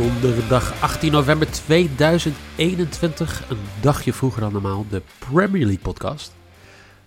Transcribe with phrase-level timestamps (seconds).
[0.00, 6.34] Donderdag 18 november 2021, een dagje vroeger dan normaal, de Premier League podcast.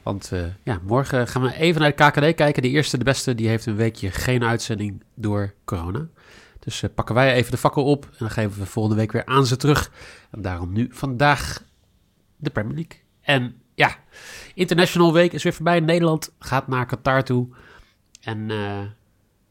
[0.04, 2.62] Want uh, ja, morgen gaan we even naar de KKD kijken.
[2.62, 6.08] De eerste, de beste, die heeft een weekje geen uitzending door corona.
[6.60, 9.26] Dus uh, pakken wij even de fakkel op en dan geven we volgende week weer
[9.26, 9.92] aan ze terug.
[10.32, 11.64] En daarom nu vandaag
[12.38, 13.00] de Premier League.
[13.22, 13.96] En ja,
[14.54, 15.80] International Week is weer voorbij.
[15.80, 17.48] Nederland gaat naar Qatar toe.
[18.22, 18.80] En uh,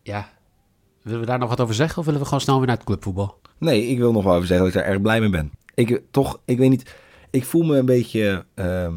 [0.03, 0.29] ja,
[1.03, 2.85] Willen we daar nog wat over zeggen of willen we gewoon snel weer naar het
[2.85, 3.41] clubvoetbal?
[3.59, 5.53] Nee, ik wil nog wel even zeggen dat ik daar erg blij mee ben.
[5.75, 6.95] Ik toch, ik weet niet,
[7.31, 8.89] ik voel me een beetje, uh,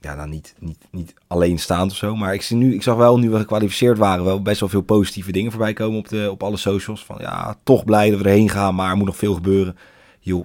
[0.00, 3.18] ja, nou niet, niet, niet alleenstaand of zo, maar ik, zie nu, ik zag wel,
[3.18, 6.42] nu we gekwalificeerd waren, wel best wel veel positieve dingen voorbij komen op, de, op
[6.42, 7.04] alle socials.
[7.04, 9.76] Van ja, toch blij dat we erheen gaan, maar er moet nog veel gebeuren.
[10.20, 10.44] Joh,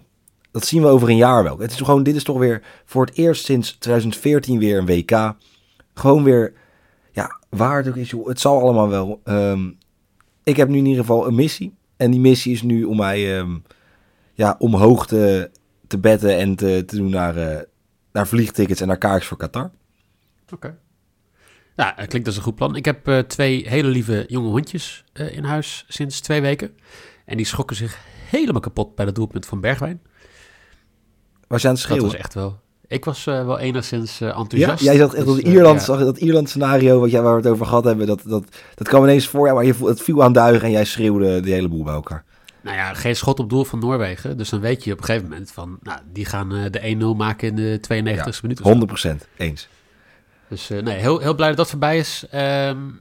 [0.52, 1.60] dat zien we over een jaar wel.
[1.60, 5.34] Het is gewoon, dit is toch weer voor het eerst sinds 2014 weer een WK.
[5.94, 6.54] Gewoon weer,
[7.12, 9.22] ja, waar het ook is, joh, het zal allemaal wel.
[9.26, 9.78] Um,
[10.50, 11.78] ik heb nu in ieder geval een missie.
[11.98, 13.64] En die missie is nu om mij um,
[14.34, 15.52] ja, omhoog te,
[15.88, 17.60] te betten en te, te doen naar, uh,
[18.12, 19.72] naar vliegtickets en naar kaartjes voor Qatar.
[20.44, 20.54] Oké.
[20.54, 20.76] Okay.
[21.76, 22.76] Nou, het klinkt als een goed plan.
[22.76, 26.78] Ik heb uh, twee hele lieve jonge hondjes uh, in huis sinds twee weken.
[27.26, 30.02] En die schrokken zich helemaal kapot bij het doelpunt van Bergwijn.
[31.48, 32.04] Was je aan het schreeuwen?
[32.04, 32.60] Dat was echt wel...
[32.90, 34.84] Ik was uh, wel enigszins uh, enthousiast.
[34.84, 35.98] Ja, jij zag echt dus, dat Ierland, ja.
[35.98, 38.44] dat Ierland scenario wat jij, waar we het over gehad hebben, dat, dat,
[38.76, 41.52] dat kwam ineens voor jou, maar je, het viel aan duigen en jij schreeuwde de
[41.52, 42.24] hele boel bij elkaar.
[42.62, 44.38] Nou ja, geen schot op doel van Noorwegen.
[44.38, 47.18] Dus dan weet je op een gegeven moment van, nou, die gaan uh, de 1-0
[47.18, 49.18] maken in de 92 ja, minuten.
[49.24, 49.68] 100% eens.
[50.48, 52.26] Dus nee, heel, heel blij dat dat voorbij is.
[52.36, 53.00] Um,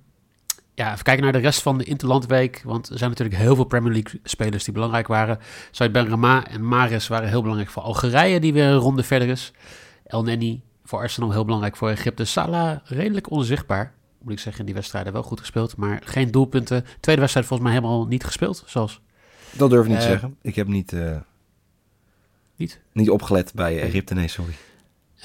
[0.78, 2.62] ja, even kijken naar de rest van de Interlandweek.
[2.64, 5.38] Want er zijn natuurlijk heel veel Premier League spelers die belangrijk waren.
[5.70, 9.28] Said Ben Rama en Maris waren heel belangrijk voor Algerije, die weer een ronde verder
[9.28, 9.52] is.
[10.06, 12.24] El Neni voor Arsenal heel belangrijk voor Egypte.
[12.24, 15.76] Salah redelijk onzichtbaar, moet ik zeggen, in die wedstrijden wel goed gespeeld.
[15.76, 16.84] Maar geen doelpunten.
[17.00, 19.00] Tweede wedstrijd volgens mij helemaal niet gespeeld, zoals...
[19.52, 20.36] Dat durf ik niet te uh, zeggen.
[20.42, 21.16] Ik heb niet, uh,
[22.56, 22.80] niet?
[22.92, 24.52] niet opgelet bij Egypte, nee, sorry.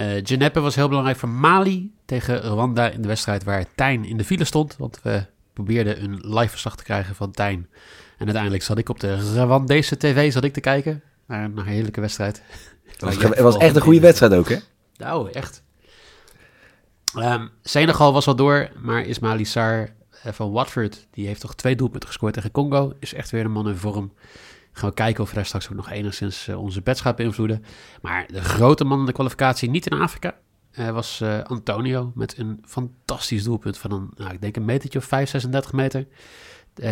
[0.02, 4.18] Uh, Geneppe was heel belangrijk voor Mali tegen Rwanda in de wedstrijd waar Tijn in
[4.18, 4.75] de file stond.
[4.78, 7.69] Want we probeerde een live verslag te krijgen van Tijn.
[8.18, 12.02] En uiteindelijk zat ik op de Rwandese tv zat ik te kijken naar een heerlijke
[12.02, 12.41] wedstrijd.
[12.86, 14.58] Het was, het was echt een goede wedstrijd ook, hè?
[14.97, 15.63] Nou, echt.
[17.18, 22.09] Um, Senegal was al door, maar Ismail Sarr van Watford, die heeft toch twee doelpunten
[22.09, 22.94] gescoord tegen Congo.
[23.00, 24.13] Is echt weer een man in vorm.
[24.72, 27.66] Gaan we kijken of we daar straks ook nog enigszins uh, onze bets gaat beïnvloeden.
[28.02, 30.36] Maar de grote man in de kwalificatie, niet in Afrika,
[30.75, 35.06] was uh, Antonio met een fantastisch doelpunt van een, nou, ik denk een metertje of
[35.06, 36.07] 5, 36 meter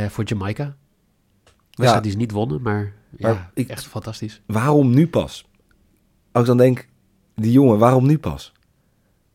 [0.10, 0.76] voor Jamaica.
[1.72, 2.00] Ja.
[2.00, 4.42] Die is niet wonnen, maar, maar ja, ik, echt fantastisch.
[4.46, 5.46] Waarom nu pas?
[6.32, 6.88] Als ik dan denk,
[7.36, 8.52] die jongen, waarom nu pas?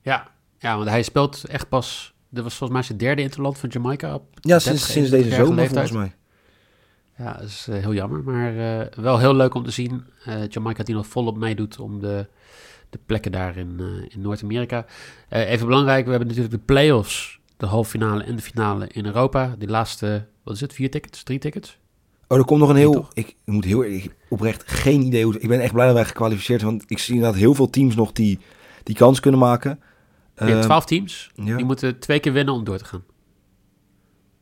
[0.03, 2.15] Ja, ja want hij speelt echt pas...
[2.29, 5.55] Dat was volgens mij zijn derde interland van Jamaica op Ja, sinds, sinds deze zomer
[5.55, 5.89] leeftijd.
[5.89, 6.15] volgens mij.
[7.27, 8.55] Ja, dat is uh, heel jammer, maar
[8.95, 10.05] wel heel leuk om te zien.
[10.49, 12.27] Jamaica die nog volop meedoet om de,
[12.91, 14.87] de plekken daar in, in Noord-Amerika.
[15.29, 19.55] even belangrijk, we hebben natuurlijk de play-offs, de halve finale en de finale in Europa.
[19.59, 21.79] Die laatste, wat is het, vier tickets, drie tickets?
[22.29, 23.09] Oh, er komt nog een heel.
[23.13, 25.39] Ik moet heel ik, oprecht geen idee hoe.
[25.39, 26.73] Ik ben echt blij dat wij gekwalificeerd zijn.
[26.73, 28.39] Want ik zie dat heel veel teams nog die,
[28.83, 29.81] die kans kunnen maken.
[30.37, 31.31] Je hebt twaalf teams.
[31.35, 31.57] Ja.
[31.57, 33.05] Die moeten twee keer winnen om door te gaan.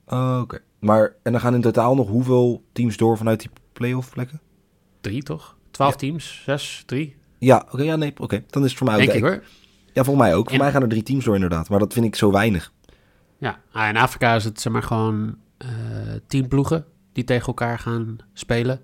[0.06, 0.60] Oh, Oké.
[0.78, 4.40] Maar en dan gaan in totaal nog hoeveel teams door vanuit die playoff plekken?
[5.00, 5.56] Drie toch?
[5.70, 5.98] Twaalf ja.
[5.98, 6.42] teams?
[6.44, 6.82] Zes?
[6.86, 7.16] Drie?
[7.44, 7.82] Ja, oké.
[7.82, 8.12] ja, nee.
[8.16, 8.44] Oké.
[8.50, 9.02] Dan is het voor mij ook.
[9.02, 9.42] Denk ik hoor.
[9.92, 10.48] Ja, volgens mij ook.
[10.48, 11.68] Voor mij gaan er drie teams door inderdaad.
[11.68, 12.72] Maar dat vind ik zo weinig.
[13.38, 15.68] Ja, ah, in Afrika is het zeg maar gewoon uh,
[16.26, 18.80] tien ploegen die tegen elkaar gaan spelen.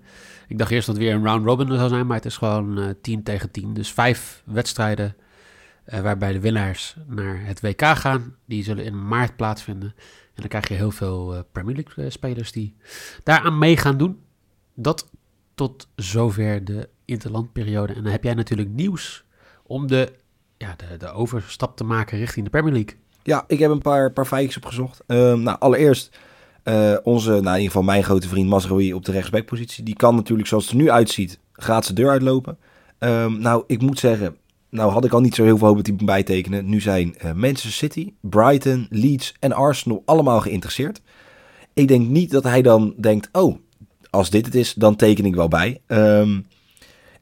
[0.47, 2.79] Ik dacht eerst dat het weer een round robin zou zijn, maar het is gewoon
[2.79, 3.73] uh, 10 tegen 10.
[3.73, 5.15] Dus vijf wedstrijden
[5.85, 8.35] uh, waarbij de winnaars naar het WK gaan.
[8.45, 9.93] Die zullen in maart plaatsvinden.
[10.33, 12.75] En dan krijg je heel veel Premier League spelers die
[13.23, 14.19] daaraan mee gaan doen.
[14.73, 15.09] Dat
[15.55, 17.93] tot zover de interlandperiode.
[17.93, 19.23] En dan heb jij natuurlijk nieuws
[19.63, 20.13] om de,
[20.57, 22.95] ja, de, de overstap te maken richting de Premier League.
[23.23, 25.03] Ja, ik heb een paar, paar feitjes opgezocht.
[25.07, 26.19] Uh, nou, allereerst
[26.63, 29.83] Uh, onze, nou in ieder geval mijn grote vriend Masraoui op de rechtsbackpositie.
[29.83, 32.57] Die kan natuurlijk, zoals het er nu uitziet, gaat zijn deur uitlopen.
[32.99, 34.35] Um, nou, ik moet zeggen,
[34.69, 36.69] nou had ik al niet zo heel veel hoop dat hij bijtekenen.
[36.69, 41.01] Nu zijn uh, Manchester City, Brighton, Leeds en Arsenal allemaal geïnteresseerd.
[41.73, 43.57] Ik denk niet dat hij dan denkt, oh,
[44.09, 45.81] als dit het is, dan teken ik wel bij.
[45.87, 46.45] Um,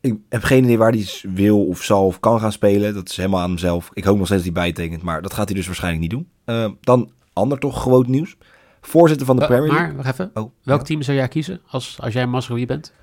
[0.01, 2.93] ik heb geen idee waar hij wil of zal of kan gaan spelen.
[2.93, 3.89] Dat is helemaal aan hemzelf.
[3.93, 6.29] Ik hoop nog steeds dat hij bijtekent, maar dat gaat hij dus waarschijnlijk niet doen.
[6.45, 8.37] Uh, dan ander toch gewoon nieuws.
[8.81, 9.87] Voorzitter van de Premier League.
[9.87, 10.31] Maar, wacht even.
[10.33, 12.93] Oh, Welk team zou jij kiezen als, als jij Masrowi bent?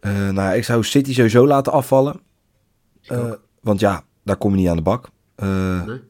[0.00, 2.20] Uh, nou, ik zou City sowieso laten afvallen.
[3.08, 5.10] Uh, want ja, daar kom je niet aan de bak.
[5.36, 6.00] Uh, nee.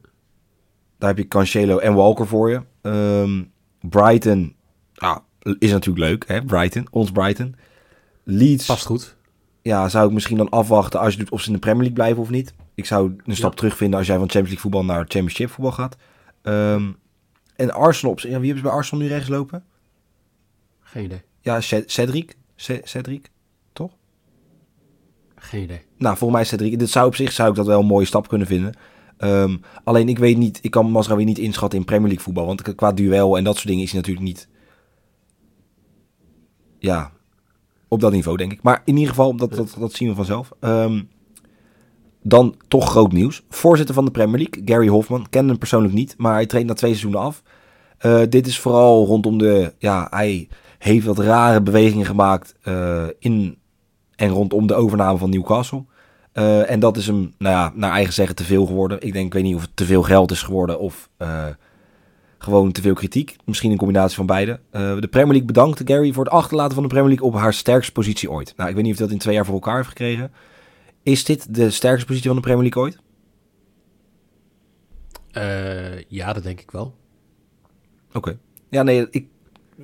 [0.99, 2.63] Daar heb je Cancelo en Walker voor je.
[2.83, 4.57] Um, Brighton
[4.95, 5.21] nou,
[5.59, 6.45] is natuurlijk leuk, hè?
[6.45, 7.57] Brighton, ons Brighton.
[8.25, 8.67] Leeds.
[8.67, 9.17] Past goed.
[9.63, 11.97] Ja, zou ik misschien dan afwachten als je doet of ze in de Premier League
[11.97, 12.55] blijven of niet.
[12.75, 13.57] Ik zou een stap ja.
[13.57, 15.97] terug vinden als jij van Champions League voetbal naar Championship voetbal gaat.
[16.43, 16.97] Um,
[17.57, 19.65] en Arsenal, op, ja, wie hebben ze bij Arsenal nu rechts lopen?
[20.81, 21.23] Geen idee.
[21.41, 22.37] Ja, Cedric.
[22.83, 23.31] Cedric,
[23.73, 23.91] toch?
[25.35, 25.81] Geen idee.
[25.99, 26.79] Nou, volgens mij Cedric.
[26.79, 28.75] Dit zou op zich zou ik dat wel een mooie stap kunnen vinden.
[29.19, 32.47] Um, alleen ik weet niet, ik kan Masraoui niet inschatten in Premier League voetbal.
[32.47, 34.49] Want qua duel en dat soort dingen is hij natuurlijk niet...
[36.79, 37.13] Ja,
[37.93, 38.63] op dat niveau denk ik.
[38.63, 40.51] Maar in ieder geval, dat, dat, dat zien we vanzelf.
[40.61, 41.09] Um,
[42.23, 43.43] dan toch groot nieuws.
[43.49, 45.27] Voorzitter van de Premier League, Gary Hoffman.
[45.31, 47.43] Kende hem persoonlijk niet, maar hij traint na twee seizoenen af.
[48.07, 49.73] Uh, dit is vooral rondom de...
[49.79, 50.49] Ja, hij
[50.79, 53.59] heeft wat rare bewegingen gemaakt uh, in
[54.15, 55.85] en rondom de overname van Newcastle.
[56.35, 59.01] Uh, en dat is hem, nou ja, naar eigen zeggen te veel geworden.
[59.01, 61.09] Ik denk, ik weet niet of het te veel geld is geworden of
[62.43, 63.37] gewoon te veel kritiek.
[63.45, 64.61] Misschien een combinatie van beide.
[64.71, 67.93] de Premier League bedankt Gary voor het achterlaten van de Premier League op haar sterkste
[67.93, 68.53] positie ooit.
[68.57, 70.33] Nou, ik weet niet of dat in twee jaar voor elkaar heeft gekregen.
[71.03, 72.99] Is dit de sterkste positie van de Premier League ooit?
[75.33, 76.95] Uh, ja, dat denk ik wel.
[78.09, 78.19] Oké.
[78.19, 78.39] Okay.
[78.69, 79.27] Ja, nee, ik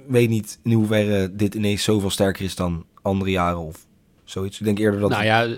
[0.06, 3.87] weet niet in hoeverre dit ineens zoveel sterker is dan andere jaren of
[4.25, 4.58] zoiets.
[4.58, 5.10] Ik denk eerder dat...
[5.10, 5.49] Nou ja,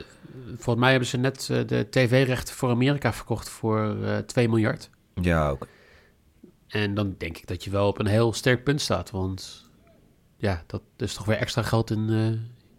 [0.46, 4.90] volgens mij hebben ze net uh, de tv-rechten voor Amerika verkocht voor uh, 2 miljard.
[5.14, 5.54] Ja, ook.
[5.54, 5.68] Okay.
[6.70, 9.10] En dan denk ik dat je wel op een heel sterk punt staat.
[9.10, 9.68] Want
[10.36, 12.26] ja, dat is toch weer extra geld in, uh,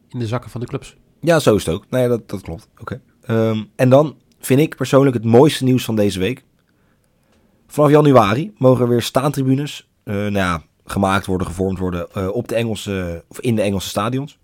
[0.07, 0.97] in de zakken van de clubs.
[1.21, 1.85] Ja, zo is het ook.
[1.89, 2.67] Nee, dat, dat klopt.
[2.79, 3.01] Oké.
[3.27, 6.43] Um, en dan vind ik persoonlijk het mooiste nieuws van deze week.
[7.67, 12.47] Vanaf januari mogen er weer staantribunes uh, nou ja, gemaakt worden, gevormd worden uh, op
[12.47, 14.39] de Engelse, of in de Engelse stadions.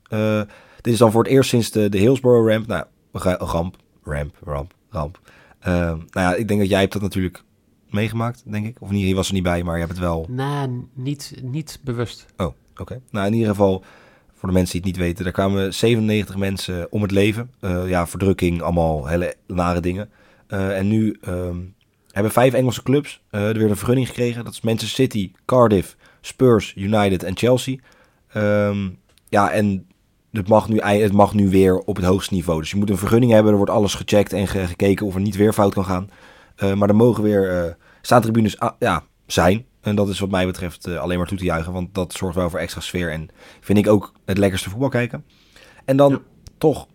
[0.81, 2.67] Dit is dan voor het eerst sinds de, de Hillsborough Ramp.
[2.67, 5.19] Nou, ramp, ramp, ramp, ramp.
[5.61, 7.43] nou ja, ik denk dat jij hebt dat natuurlijk
[7.89, 8.77] meegemaakt, denk ik.
[8.79, 10.25] Of niet, je was er niet bij, maar je hebt het wel...
[10.29, 12.25] Nou, niet, niet bewust.
[12.37, 12.81] Oh, oké.
[12.81, 13.01] Okay.
[13.11, 13.83] Nou, in ieder geval
[14.33, 17.51] voor de mensen die het niet weten, daar kwamen 97 mensen om het leven.
[17.61, 20.09] Uh, ja, verdrukking, allemaal hele nare dingen.
[20.49, 21.75] Uh, en nu um,
[22.11, 24.43] hebben vijf Engelse clubs uh, er weer een vergunning gekregen.
[24.43, 27.77] Dat is Manchester City, Cardiff, Spurs, United en Chelsea.
[28.35, 28.97] Um,
[29.29, 29.87] ja, en
[30.31, 32.59] het mag, nu, het mag nu weer op het hoogste niveau.
[32.59, 35.21] Dus je moet een vergunning hebben, er wordt alles gecheckt en ge gekeken of er
[35.21, 36.09] niet weer fout kan gaan.
[36.59, 39.65] Maar er mogen weer staantribunes ah, ja, zijn.
[39.81, 41.73] En dat is wat mij betreft uh, alleen maar toe te juichen.
[41.73, 43.11] Want dat zorgt wel voor extra sfeer.
[43.11, 45.25] En vind ik ook het lekkerste voetbal kijken.
[45.85, 46.19] En dan ja.
[46.57, 46.87] toch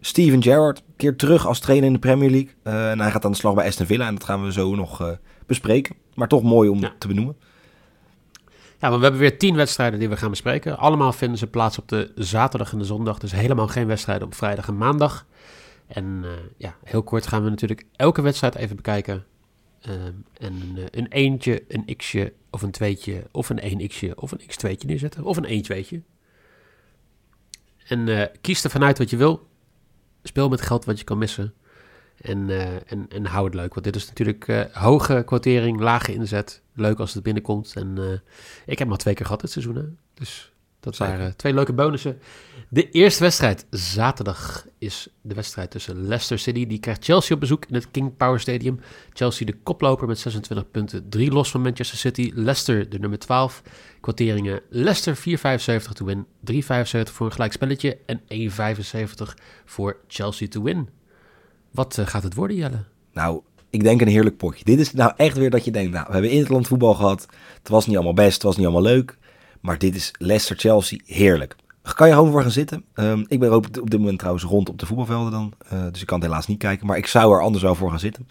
[0.00, 0.82] Steven Gerrard.
[0.96, 2.54] Keert terug als trainer in de Premier League.
[2.64, 4.06] Uh, en hij gaat aan de slag bij Aston Villa.
[4.06, 5.08] En dat gaan we zo nog uh,
[5.46, 5.96] bespreken.
[6.14, 6.92] Maar toch mooi om ja.
[6.98, 7.36] te benoemen.
[8.78, 10.78] Ja, maar we hebben weer tien wedstrijden die we gaan bespreken.
[10.78, 13.18] Allemaal vinden ze plaats op de zaterdag en de zondag.
[13.18, 15.26] Dus helemaal geen wedstrijden op vrijdag en maandag.
[15.90, 16.24] En
[16.56, 19.24] ja, heel kort gaan we natuurlijk elke wedstrijd even bekijken.
[19.88, 24.40] Um, en een, een eentje, een x'je of een tweetje of een 1x'je of een
[24.40, 25.24] x2'tje neerzetten.
[25.24, 25.96] Of een 1 2'tje.
[27.86, 29.48] En uh, kies er vanuit wat je wil.
[30.22, 31.54] Speel met geld wat je kan missen.
[32.20, 33.74] En, uh, en, en hou het leuk.
[33.74, 36.62] Want dit is natuurlijk hoge quotering, lage inzet.
[36.74, 37.72] Leuk als het binnenkomt.
[37.76, 38.22] En
[38.66, 39.76] ik heb maar twee keer gehad dit seizoen.
[39.76, 39.84] Hè?
[40.14, 42.18] Dus dat waren twee leuke bonussen.
[42.72, 46.66] De eerste wedstrijd, zaterdag, is de wedstrijd tussen Leicester City.
[46.66, 48.80] Die krijgt Chelsea op bezoek in het King Power Stadium.
[49.12, 51.08] Chelsea de koploper met 26 punten.
[51.08, 52.30] Drie los van Manchester City.
[52.34, 53.62] Leicester de nummer 12.
[54.00, 55.38] Quoteringen Leicester
[55.82, 56.26] 4,75 to win.
[56.52, 56.58] 3,75
[57.12, 57.98] voor een gelijk spelletje.
[58.06, 59.34] En 1,75
[59.64, 60.88] voor Chelsea to win.
[61.70, 62.84] Wat uh, gaat het worden, Jelle?
[63.12, 64.64] Nou, ik denk een heerlijk potje.
[64.64, 67.26] Dit is nou echt weer dat je denkt, nou, we hebben interland voetbal gehad.
[67.58, 69.18] Het was niet allemaal best, het was niet allemaal leuk.
[69.60, 71.56] Maar dit is Leicester-Chelsea heerlijk.
[71.82, 72.84] Kan je gewoon voor gaan zitten?
[72.94, 75.52] Um, ik ben op, op, dit moment trouwens rond op de voetbalvelden dan.
[75.72, 76.86] Uh, dus ik kan het helaas niet kijken.
[76.86, 78.26] Maar ik zou er anders wel voor gaan zitten.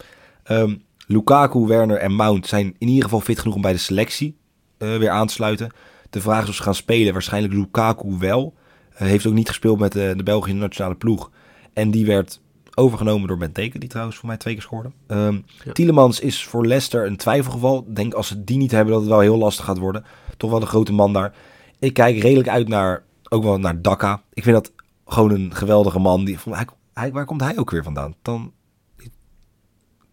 [0.50, 4.36] Um, Lukaku, Werner en Mount zijn in ieder geval fit genoeg om bij de selectie
[4.78, 5.70] uh, weer aan te sluiten.
[6.10, 7.12] De vraag is of ze gaan spelen.
[7.12, 8.54] Waarschijnlijk Lukaku wel.
[8.92, 11.30] Uh, heeft ook niet gespeeld met de, de Belgische nationale ploeg.
[11.72, 12.40] En die werd
[12.74, 14.90] Overgenomen door Benteke, die trouwens voor mij twee keer scoorde.
[15.06, 15.72] Um, Ja.
[15.72, 17.84] Tielemans is voor Leicester een twijfelgeval.
[17.88, 20.04] Ik denk als ze die niet hebben dat het wel heel lastig gaat worden.
[20.36, 21.34] Toch wel de grote man daar.
[21.78, 24.22] Ik kijk redelijk uit naar, ook wel naar Dakka.
[24.32, 24.72] Ik vind dat
[25.04, 26.24] gewoon een geweldige man.
[26.24, 28.14] Die, hij, hij, waar komt hij ook weer vandaan?
[28.22, 28.52] Dan,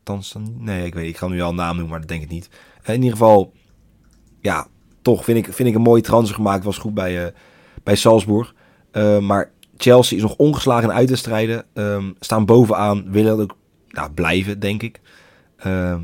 [0.04, 0.52] Tanzania?
[0.58, 1.08] Nee, ik weet.
[1.08, 2.50] Ik ga nu al een naam noemen, maar dat denk ik niet.
[2.84, 3.54] Eh, In ieder geval,
[4.40, 4.68] ja,
[5.02, 6.64] toch vind ik, vind ik een mooie transfer gemaakt.
[6.64, 7.34] Was goed bij, eh,
[7.84, 8.56] bij Salzburg.
[8.92, 11.66] Eh, maar Chelsea is nog ongeslagen in uitwedstrijden.
[11.74, 13.12] Ehm, staan bovenaan.
[13.12, 13.58] Willen ook
[13.88, 15.02] nou, blijven, denk ik.
[15.58, 16.02] Ehm,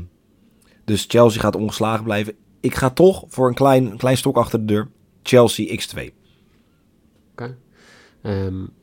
[0.84, 2.34] dus Chelsea gaat ongeslagen blijven.
[2.60, 4.90] Ik ga toch voor een klein, een klein stok achter de deur.
[5.22, 6.14] Chelsea X2.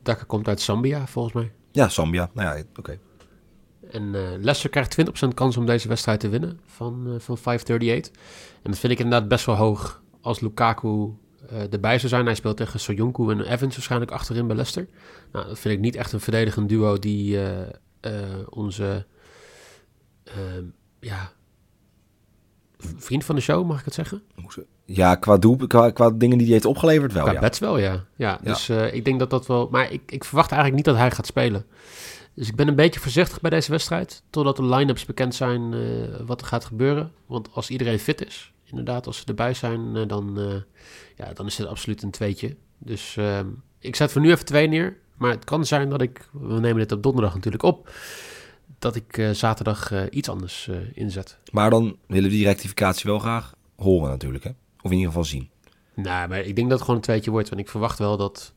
[0.02, 1.52] Dakka komt uit Zambia, volgens mij.
[1.70, 2.30] Ja, Zambia.
[2.34, 2.98] Nou ja, oké.
[3.90, 8.12] En eh Leicester krijgt 20% kans om deze wedstrijd te winnen van, eh van 538.
[8.62, 11.10] En dat vind ik inderdaad best wel hoog als Lukaku
[11.48, 12.26] eh, erbij zou zijn.
[12.26, 14.88] Hij speelt tegen Soyuncu en Evans waarschijnlijk achterin bij Leicester.
[15.32, 17.38] Nou, dat vind ik niet echt een verdedigend duo die
[18.48, 19.06] onze
[20.24, 20.64] ehm,
[21.00, 21.32] ja,
[22.96, 24.22] vriend van de show, mag ik het zeggen?
[24.84, 27.40] Ja, qua, doel, qua, qua dingen die hij heeft opgeleverd wel, Qua ja.
[27.40, 28.04] bets wel, ja.
[28.16, 29.68] ja, dus eh, ik denk dat dat wel...
[29.70, 31.64] Maar ik, ik verwacht eigenlijk niet dat hij gaat spelen.
[32.34, 34.22] Dus ik ben een beetje voorzichtig bij deze wedstrijd.
[34.30, 35.80] Totdat de line-ups bekend zijn eh,
[36.26, 37.12] wat er gaat gebeuren.
[37.26, 40.38] Want als iedereen fit is, inderdaad, als ze erbij zijn, eh, dan,
[41.16, 42.56] ja, dan is het absoluut een tweetje.
[42.78, 43.46] Dus ehm,
[43.78, 44.96] ik zet voor nu even twee neer.
[45.16, 46.28] Maar het kan zijn dat ik...
[46.32, 47.90] We nemen dit op donderdag natuurlijk op.
[48.82, 51.38] Dat ik eh, zaterdag eh, iets anders eh, inzet.
[51.50, 54.50] Maar dan willen we die rectificatie wel graag horen natuurlijk, hè.
[54.80, 55.50] Of in ieder geval zien.
[55.94, 57.48] Nou, maar ik denk dat het gewoon een tweetje wordt.
[57.48, 58.52] Want ik verwacht wel dat,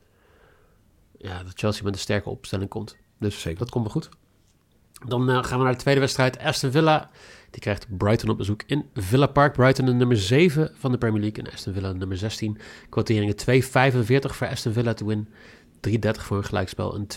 [1.18, 2.98] ja, dat Chelsea met een sterke opstelling komt.
[3.20, 3.60] Dus Zeker.
[3.60, 4.10] dat komt wel goed.
[5.08, 6.40] Dan gaan we naar de tweede wedstrijd.
[6.40, 7.10] Aston Villa.
[7.50, 9.54] Die krijgt Brighton op bezoek in Villa Park.
[9.54, 11.44] Brighton de nummer 7 van de Premier League.
[11.44, 12.58] En Aston Villa de nummer 16.
[12.90, 15.28] Quoteringen 2,45 voor Aston Villa to win.
[15.90, 16.96] 3,30 voor een gelijkspel.
[16.96, 17.08] En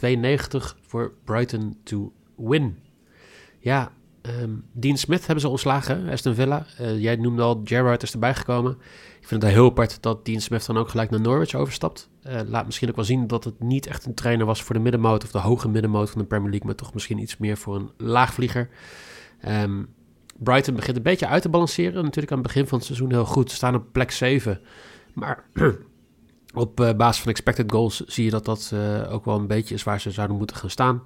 [0.41, 2.77] 2,90 voor Brighton to win.
[3.59, 6.67] Ja, ehm, Dean Smith hebben ze ontslagen, Aston Villa.
[6.79, 8.73] Eh, jij noemde al, Gerrard is erbij gekomen.
[9.21, 12.09] Ik vind het heel apart dat Dean Smith dan ook gelijk naar Norwich overstapt.
[12.23, 14.81] Eh, laat misschien ook wel zien dat het niet echt een trainer was voor de
[14.81, 17.77] middenmoot of de hoge middenmoot van de Premier League, maar toch misschien iets meer voor
[17.77, 18.69] een laagvlieger.
[19.41, 19.83] Ehm,
[20.37, 22.03] Brighton begint een beetje uit te balanceren.
[22.03, 23.50] Natuurlijk aan het begin van het seizoen heel goed.
[23.50, 24.61] Ze staan op plek 7.
[25.15, 25.45] Maar
[26.55, 28.75] op eh, basis van expected goals zie je dat dat
[29.11, 31.03] ook wel een beetje is waar ze zouden moeten gaan staan.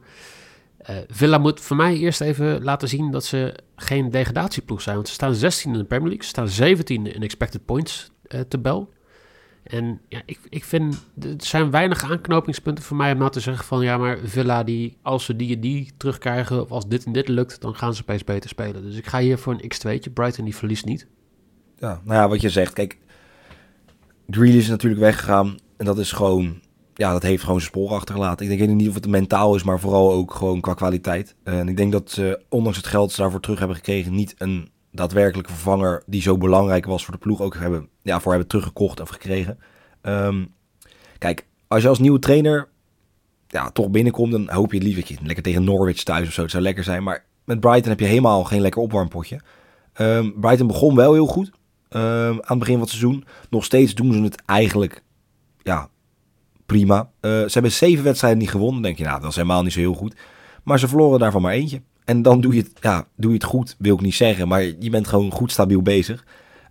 [0.83, 4.97] Eh, Villa moet voor mij eerst even laten zien dat ze geen degradatieploeg zijn.
[4.97, 6.25] Want ze staan 16 in de Premier League.
[6.25, 8.93] Ze staan 17 in expected points eh tabel.
[9.63, 13.65] En ja, ik, ik vind, er zijn weinig aanknopingspunten voor mij om nou te zeggen
[13.65, 13.83] van...
[13.83, 16.61] ja, maar Villa, die, als ze die en die terugkrijgen...
[16.61, 18.83] of als dit en dit lukt, dan gaan ze opeens beter spelen.
[18.83, 20.13] Dus ik ga hier voor een x2'tje.
[20.13, 21.07] Brighton die verliest niet.
[21.79, 22.73] Ja, nou ja, wat je zegt.
[22.73, 22.99] Kijk,
[24.31, 25.59] Grealish is natuurlijk weggegaan.
[25.77, 26.61] En dat is gewoon...
[27.03, 28.51] Ja, dat heeft gewoon zijn sporen achtergelaten.
[28.51, 31.35] Ik denk niet of het mentaal is, maar vooral ook gewoon qua kwaliteit.
[31.45, 34.15] En ik denk dat ze, ondanks het geld ze daarvoor terug hebben gekregen...
[34.15, 37.41] niet een daadwerkelijke vervanger die zo belangrijk was voor de ploeg...
[37.41, 39.59] ook hebben, ja, voor hebben teruggekocht of gekregen.
[40.01, 40.45] Ehm,
[41.19, 42.69] kijk, als je als nieuwe trainer
[43.47, 44.33] ja, toch binnenkomt...
[44.33, 46.43] dan hoop je het liever lekker tegen Norwich thuis of zo.
[46.43, 49.41] Het zou lekker zijn, maar met Brighton heb je helemaal geen lekker opwarmpotje.
[49.93, 51.51] Ehm, Brighton begon wel heel goed
[51.89, 53.25] ehm, aan het begin van het seizoen.
[53.51, 55.03] Nog steeds doen ze het eigenlijk
[55.63, 55.91] ja,
[56.73, 57.11] prima.
[57.21, 58.75] Eh, ze hebben zeven wedstrijden niet gewonnen.
[58.75, 60.15] Dan denk je, nou, dat is helemaal niet zo heel goed.
[60.63, 61.83] Maar ze verloren daarvan maar eentje.
[62.05, 64.49] En dan doe je het, ja, doe je het goed, wil ik niet zeggen.
[64.49, 66.25] Maar je bent gewoon goed stabiel bezig.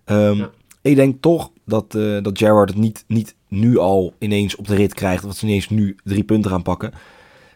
[0.04, 0.50] Ehm, Ja.
[0.82, 4.74] Ik denk toch dat, eh dat Gerrard het niet, niet nu al ineens op de
[4.74, 5.22] rit krijgt.
[5.22, 6.92] Of dat ze ineens nu drie punten gaan pakken.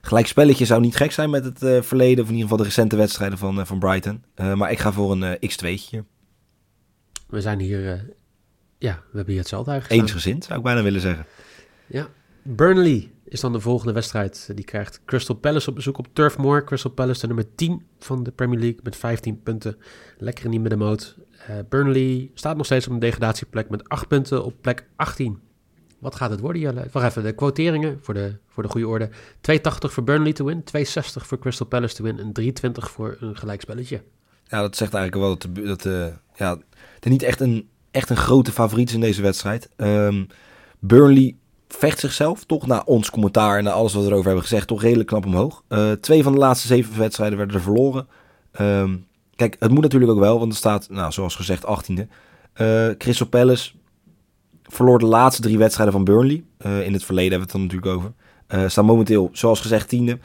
[0.01, 2.25] Gelijk spelletje zou niet gek zijn met het eh, verleden.
[2.25, 4.25] Of in ieder geval de recente wedstrijden van, van Brighton.
[4.55, 5.99] Maar ik ga voor een eh, x2'tje.
[7.29, 7.81] We zijn hier...
[8.79, 10.01] ja, we hebben hier hetzelfde eigenlijk.
[10.01, 11.27] Eensgezind, zou ik bijna willen zeggen.
[11.87, 12.09] Ja.
[12.47, 14.51] Burnley is dan de volgende wedstrijd.
[14.55, 16.65] Die krijgt Crystal Palace op bezoek op Turf Moor.
[16.65, 19.77] Crystal Palace de nummer 10 van de Premier League met 15 punten.
[20.19, 21.17] Lekker in die middenmoot.
[21.47, 25.39] Eh, Burnley staat nog steeds op een degradatieplek met 8 punten op plek 18.
[25.99, 26.87] Wat gaat het worden, Jelle?
[26.93, 29.11] Wacht even, de quoteringen voor de, voor de goede orde.
[29.11, 29.13] 2,80
[29.79, 34.03] voor Burnley te win, 2,60 voor Crystal Palace te win en 3,20 voor een gelijkspelletje.
[34.45, 36.59] Ja, dat zegt eigenlijk wel dat, de, dat eh, ja,
[37.01, 39.69] er niet echt een, echt een grote favoriet is in deze wedstrijd.
[39.77, 40.25] Ehm,
[40.79, 41.37] Burnley
[41.69, 44.83] vecht zichzelf toch na ons commentaar en na alles wat we erover hebben gezegd toch
[44.83, 45.63] redelijk knap omhoog.
[45.69, 48.07] Eh, twee van de laatste zeven wedstrijden werden er verloren.
[48.53, 48.97] Ehm,
[49.37, 52.09] kijk, het moet natuurlijk ook wel, want er staat, nou, zoals gezegd, 18e.
[52.53, 53.73] Eh Crystal Palace
[54.63, 56.45] verloor de laatste drie wedstrijden van Burnley.
[56.59, 58.13] Eh, in het verleden hebben we het dan natuurlijk over.
[58.47, 60.19] Eh staan momenteel, zoals gezegd, tiende.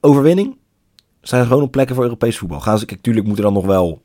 [0.00, 0.56] Overwinning
[1.20, 2.60] zijn gewoon op plekken voor Europees voetbal.
[2.60, 4.02] Gaan ze, kijk, tuurlijk moet er dan nog wel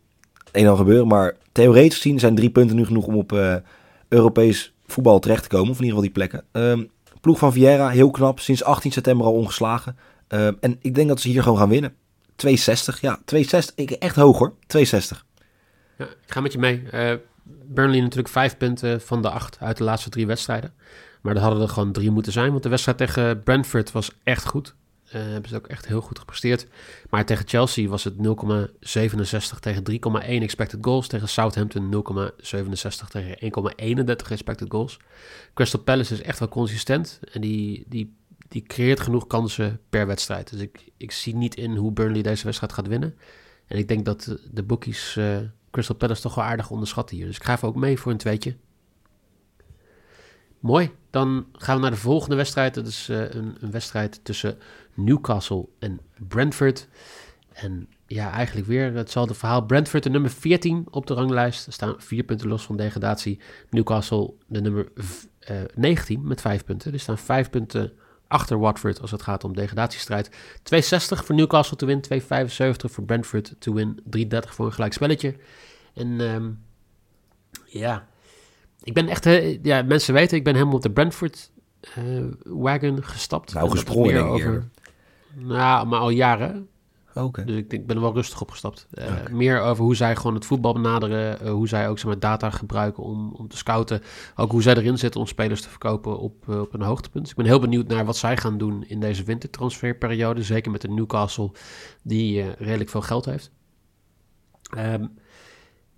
[0.51, 1.07] een en gebeuren.
[1.07, 3.61] Maar theoretisch gezien zijn drie punten nu genoeg om op
[4.07, 5.69] Europees voetbal terecht te komen.
[5.69, 6.43] Of in ieder geval die plekken.
[6.51, 6.83] Ehm,
[7.21, 8.39] ploeg van Vieira, heel knap.
[8.39, 9.97] Sinds 18 september al ongeslagen.
[10.27, 11.95] Ehm, en ik denk dat ze hier gewoon gaan winnen.
[12.35, 13.75] 260, ja, 260.
[13.75, 15.25] Ik, echt hoog hoor, 260.
[15.97, 16.83] Ja, ik ga met je mee.
[16.93, 17.13] Uh,
[17.43, 20.73] Burnley natuurlijk vijf punten van de acht uit de laatste drie wedstrijden.
[21.21, 24.45] Maar dat hadden er gewoon drie moeten zijn, want de wedstrijd tegen Brentford was echt
[24.45, 24.75] goed.
[25.07, 26.67] Uh, hebben ze ook echt heel goed gepresteerd.
[27.09, 31.07] Maar tegen Chelsea was het 0,67 tegen 3,1 expected goals.
[31.07, 33.37] Tegen Southampton 0,67 tegen
[34.05, 34.99] 1,31 expected goals.
[35.53, 37.19] Crystal Palace is echt wel consistent.
[37.31, 38.15] En die, die,
[38.47, 40.49] die creëert genoeg kansen per wedstrijd.
[40.49, 43.15] Dus ik, ik zie niet in hoe Burnley deze wedstrijd gaat winnen.
[43.67, 45.37] En ik denk dat de bookies uh,
[45.71, 47.25] Crystal Palace toch wel aardig onderschatten hier.
[47.25, 48.55] Dus ik ga even ook mee voor een tweetje.
[50.65, 50.91] Mooi.
[51.09, 52.73] Dan gaan we naar de volgende wedstrijd.
[52.73, 54.57] Dat is uh, een, een, wedstrijd tussen
[54.93, 56.87] Newcastle en Brentford.
[57.53, 59.65] En ja, eigenlijk weer hetzelfde verhaal.
[59.65, 61.67] Brentford de nummer 14 op de ranglijst.
[61.67, 63.39] Er staan vier punten los van degradatie.
[63.69, 64.87] Newcastle de nummer
[65.49, 66.93] uh, eh, 19 met vijf punten.
[66.93, 67.93] Er staan vijf punten
[68.27, 70.29] achter Watford als het gaat om degradatiestrijd.
[70.29, 70.37] 2,60
[70.99, 75.35] voor Newcastle te win, 2,75 voor Brentford te win, 3,30 voor een gelijk spelletje.
[75.93, 76.63] En um,
[77.65, 78.07] ja,
[78.85, 79.27] ik ben echt,
[79.61, 81.51] ja, mensen weten, ik ben helemaal op de Brentford
[81.97, 83.53] uh, wagon gestapt.
[83.53, 84.69] Nou, gesprongen over.
[85.35, 86.67] Nou, maar al jaren.
[87.13, 87.45] Okay.
[87.45, 88.87] Dus ik, ik ben er wel rustig opgestapt.
[88.93, 91.37] Uh, Meer over hoe zij gewoon het voetbal benaderen.
[91.43, 94.01] Uh, hoe zij ook zeg maar, data gebruiken om, om te scouten.
[94.35, 97.29] Ook hoe zij erin zitten om spelers te verkopen op, uh, op een hoogtepunt.
[97.29, 100.43] Ik ben heel benieuwd naar wat zij gaan doen in deze wintertransferperiode.
[100.43, 101.51] Zeker met de Newcastle
[102.03, 103.51] die redelijk veel geld heeft.
[104.77, 105.17] Um,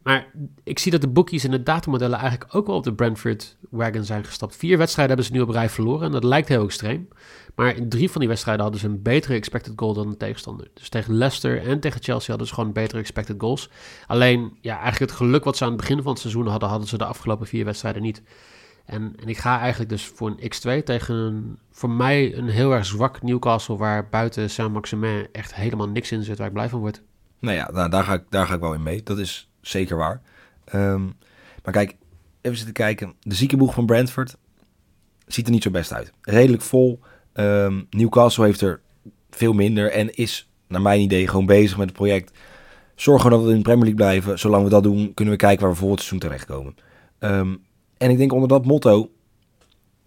[0.08, 0.32] maar
[0.64, 4.04] ik zie dat de bookies en de datamodellen eigenlijk ook wel op de Brentford wagon
[4.04, 4.56] zijn gestapt.
[4.56, 7.08] Vier wedstrijden hebben ze nu op rij verloren en dat lijkt heel extreem.
[7.56, 10.68] Maar in drie van die wedstrijden hadden ze een betere expected goal dan de tegenstander.
[10.74, 13.70] Dus tegen Leicester en tegen Chelsea hadden ze gewoon betere expected goals.
[14.06, 16.88] Alleen, ja, eigenlijk het geluk wat ze aan het begin van het seizoen hadden, hadden
[16.88, 18.22] ze de afgelopen vier wedstrijden niet.
[18.86, 22.72] En, en ik ga eigenlijk dus voor een X2 tegen een, voor mij een heel
[22.72, 26.80] erg zwak Newcastle, waar buiten Saint-Maximin echt helemaal niks in zit waar ik blij van
[26.80, 27.02] word.
[27.40, 29.04] Nou ja, daar, ga ik, daar ga ik wel in mee.
[29.04, 30.22] Dat is zeker waar.
[30.74, 31.16] Um,
[31.64, 31.96] maar kijk,
[32.42, 33.14] even zitten kijken.
[33.22, 34.38] De ziekenboeg van Brentford
[35.26, 36.12] ziet er niet zo best uit.
[36.22, 37.00] Redelijk vol.
[37.34, 38.82] Um, Newcastle heeft er
[39.30, 42.38] veel minder en is, naar mijn idee, gewoon bezig met het project.
[42.96, 44.40] Zorgen dat we in de Premier League blijven.
[44.40, 46.75] Zolang we dat doen, kunnen we kijken waar we volgend seizoen terechtkomen.
[47.20, 47.66] Um,
[47.98, 49.12] en ik denk onder dat motto,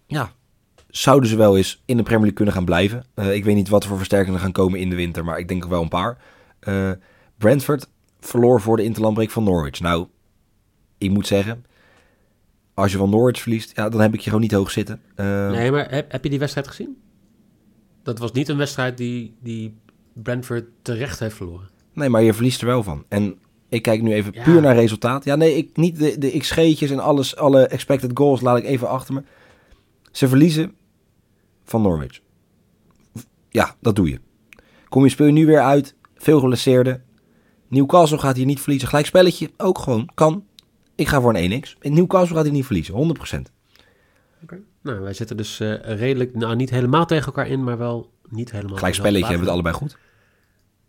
[0.07, 0.33] ja,
[0.89, 3.05] zouden ze wel eens in de Premier League kunnen gaan blijven.
[3.15, 5.63] Uh, ik weet niet wat voor versterkingen gaan komen in de winter, maar ik denk
[5.63, 6.19] er wel een paar.
[6.69, 6.91] Uh,
[7.39, 7.89] Brentford
[8.21, 9.81] verloor voor de interlandbreek van Norwich.
[9.81, 10.07] Nou,
[10.99, 11.65] ik moet zeggen,
[12.75, 15.01] als je van Norwich verliest, ja, dan heb ik je gewoon niet hoog zitten.
[15.17, 16.97] Uh, nee, maar heb, heb je die wedstrijd gezien?
[18.03, 19.75] Dat was niet een wedstrijd die, die
[20.13, 21.69] Brentford terecht heeft verloren.
[21.93, 23.05] Nee, maar je verliest er wel van.
[23.09, 25.25] En ik kijk nu even puur naar resultaat.
[25.25, 28.89] Ja, nee, ik, niet de, de XG'tjes en alles, alle expected goals laat ik even
[28.89, 29.23] achter me.
[30.11, 30.75] Ze verliezen
[31.65, 32.21] van Norwich.
[33.49, 34.21] Ja, dat doe je.
[34.89, 37.05] Kom je speel je nu weer uit, veel geblesseerden.
[37.71, 38.89] Newcastle gaat hier niet verliezen.
[38.89, 40.45] Gelijk spelletje, ook gewoon, kan.
[40.95, 41.79] Ik ga voor een 1x.
[41.81, 43.53] Newcastle gaat hij niet verliezen, 100%.
[44.43, 44.59] Oké.
[44.83, 48.51] Nou, wij zitten dus uh, redelijk, nou niet helemaal tegen elkaar in, maar wel niet
[48.51, 48.77] helemaal.
[48.77, 49.99] Gelijk spelletje hebben we het allebei goed.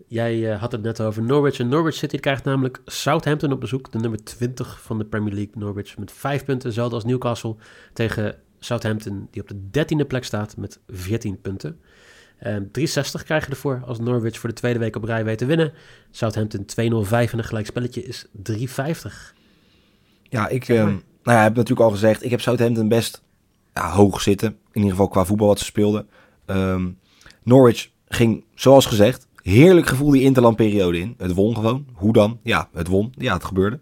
[0.07, 1.59] Jij uh, had het net over Norwich.
[1.59, 3.91] En Norwich City krijgt namelijk Southampton op bezoek.
[3.91, 5.53] De nummer 20 van de Premier League.
[5.57, 6.67] Norwich met 5 punten.
[6.67, 7.55] Hetzelfde als Newcastle
[7.93, 11.79] tegen Southampton, die op de 13e plek staat met 14 punten.
[12.43, 15.37] Um, ehm, 360 krijg je ervoor als Norwich voor de tweede week op rij weet
[15.37, 15.73] te winnen.
[16.11, 19.33] Southampton 205 en een gelijkspelletje is 350.
[20.23, 23.21] Ja, ik uh, nou ja, heb natuurlijk al gezegd, ik heb Southampton best
[23.73, 24.47] ja, hoog zitten.
[24.47, 26.07] In ieder geval qua voetbal wat ze speelden.
[26.45, 26.97] Um,
[27.43, 31.15] Norwich ging, zoals gezegd, heerlijk gevoel die interlandperiode in.
[31.17, 31.85] Het won gewoon.
[31.93, 32.39] Hoe dan?
[32.43, 33.13] Ja, het won.
[33.17, 33.79] Ja, het gebeurde.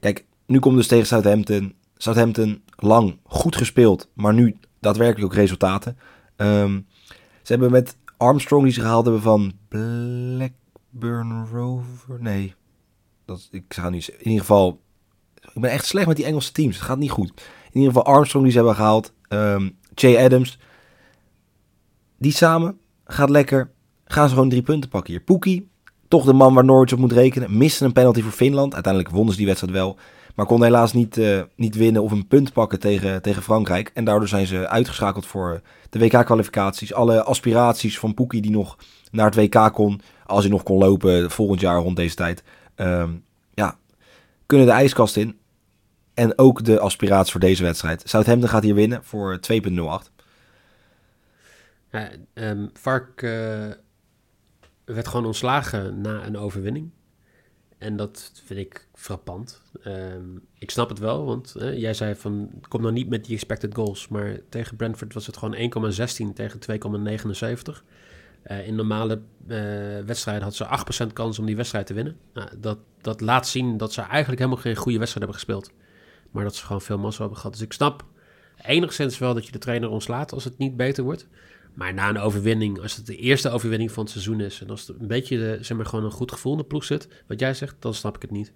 [0.00, 1.74] Kijk, nu komt dus tegen Southampton.
[1.96, 5.98] Southampton lang goed gespeeld, maar nu daadwerkelijk ook resultaten.
[6.36, 6.86] Um,
[7.46, 12.22] ze hebben met Armstrong die ze gehaald hebben van Blackburn Rover.
[12.22, 12.54] Nee,
[13.24, 14.08] dat, ik ga niet.
[14.08, 14.80] In ieder geval,
[15.54, 16.76] ik ben echt slecht met die Engelse teams.
[16.76, 17.28] Het gaat niet goed.
[17.70, 19.12] In ieder geval Armstrong die ze hebben gehaald.
[19.28, 20.58] Um, Jay Adams.
[22.18, 23.70] Die samen gaat lekker.
[24.04, 25.22] Gaan ze gewoon drie punten pakken hier.
[25.22, 25.68] Poekie,
[26.08, 27.56] toch de man waar Norwich op moet rekenen.
[27.56, 28.74] Miste een penalty voor Finland.
[28.74, 29.98] Uiteindelijk wonnen ze die wedstrijd wel.
[30.36, 33.90] Maar kon helaas niet, uh, niet winnen of een punt pakken tegen, tegen Frankrijk.
[33.94, 36.94] En daardoor zijn ze uitgeschakeld voor de WK-kwalificaties.
[36.94, 38.76] Alle aspiraties van Poekie die nog
[39.10, 40.00] naar het WK kon.
[40.26, 42.42] Als hij nog kon lopen volgend jaar rond deze tijd.
[42.76, 43.78] Um, ja,
[44.46, 45.38] kunnen de ijskast in.
[46.14, 48.02] En ook de aspiraties voor deze wedstrijd.
[48.04, 50.10] Southampton gaat hier winnen voor 2,08.
[51.90, 53.30] Ja, um, Vark uh,
[54.84, 56.90] werd gewoon ontslagen na een overwinning.
[57.78, 59.62] En dat vind ik frappant.
[59.84, 63.34] Um, ik snap het wel, want uh, jij zei van, kom nou niet met die
[63.34, 64.08] expected goals.
[64.08, 65.56] Maar tegen Brentford was het gewoon
[66.30, 66.60] 1,16 tegen
[67.68, 67.82] 2,79.
[68.64, 69.20] in normale
[70.06, 72.16] wedstrijden had ze 8% kans om die wedstrijd te winnen.
[72.32, 75.72] Nou, dat, dat laat zien dat ze eigenlijk helemaal geen goede wedstrijd hebben gespeeld.
[76.30, 77.52] Maar dat ze gewoon veel massa hebben gehad.
[77.52, 78.04] Dus ik snap
[78.64, 81.26] enigszins wel dat je de trainer ontslaat als het niet beter wordt.
[81.76, 84.60] Maar na een overwinning, als het de eerste overwinning van het seizoen is...
[84.60, 86.84] en als het een beetje de, zeg maar, gewoon een goed gevoel in de ploeg
[86.84, 87.08] zit...
[87.26, 88.52] wat jij zegt, dan snap ik het niet.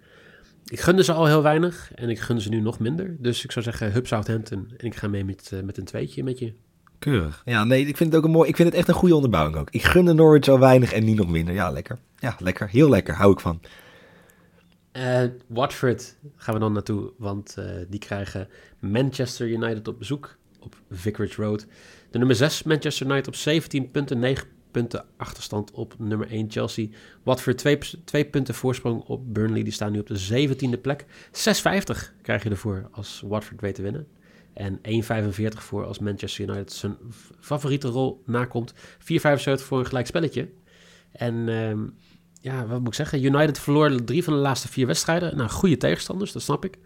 [0.65, 3.15] Ik gunde ze al heel weinig en ik gun ze nu nog minder.
[3.19, 4.71] Dus ik zou zeggen, Hub Southampton.
[4.77, 6.53] En ik ga mee met, uh, met een tweetje met je.
[6.99, 7.41] Keurig.
[7.45, 8.49] Ja, nee, ik vind het ook een mooi.
[8.49, 9.69] Ik vind het echt een goede onderbouwing ook.
[9.69, 11.53] Ik gun de Norwich al weinig en niet nog minder.
[11.53, 11.97] Ja, lekker.
[12.19, 12.69] Ja, lekker.
[12.69, 13.15] Heel lekker.
[13.15, 13.61] Hou ik van.
[14.93, 18.47] Uh, Watford gaan we dan naartoe, want uh, die krijgen
[18.79, 21.65] Manchester United op bezoek op Vicarage Road.
[22.11, 26.87] De nummer 6 Manchester United op 17 punten, 9 punten achterstand op nummer 1 Chelsea.
[27.23, 31.05] Watford 2, 2 punten voorsprong op Burnley, die staan nu op de 17e plek.
[31.05, 34.07] 6,50 krijg je ervoor als Watford weet te winnen.
[34.53, 36.97] En 1,45 voor als Manchester United zijn
[37.39, 38.73] favoriete rol nakomt.
[38.73, 38.77] 4,75
[39.55, 40.49] voor een gelijk spelletje.
[41.11, 41.73] En uh,
[42.41, 43.23] ja, wat moet ik zeggen?
[43.23, 45.37] United verloor drie van de laatste vier wedstrijden.
[45.37, 46.77] Nou, goede tegenstanders, dat snap ik.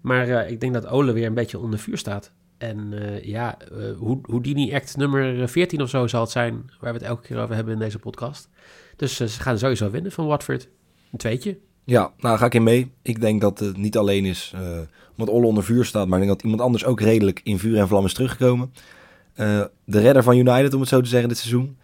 [0.00, 2.32] Maar uh, ik denk dat Ole weer een beetje onder vuur staat.
[2.62, 6.92] En uh, ja, uh, hoe, Houdini Act nummer 14 of zo zal het zijn, waar
[6.92, 8.48] we het elke keer over hebben in deze podcast.
[8.96, 10.68] Dus ze gaan sowieso winnen van Watford.
[11.12, 11.58] Een tweetje.
[11.84, 12.92] Ja, nou ga ik in mee.
[13.02, 14.54] Ik denk dat het niet alleen is
[15.16, 17.78] omdat Ole onder vuur staat, maar ik denk dat iemand anders ook redelijk in vuur
[17.78, 18.72] en vlam is teruggekomen.
[19.84, 21.76] de redder van United, om het zo te zeggen, dit seizoen.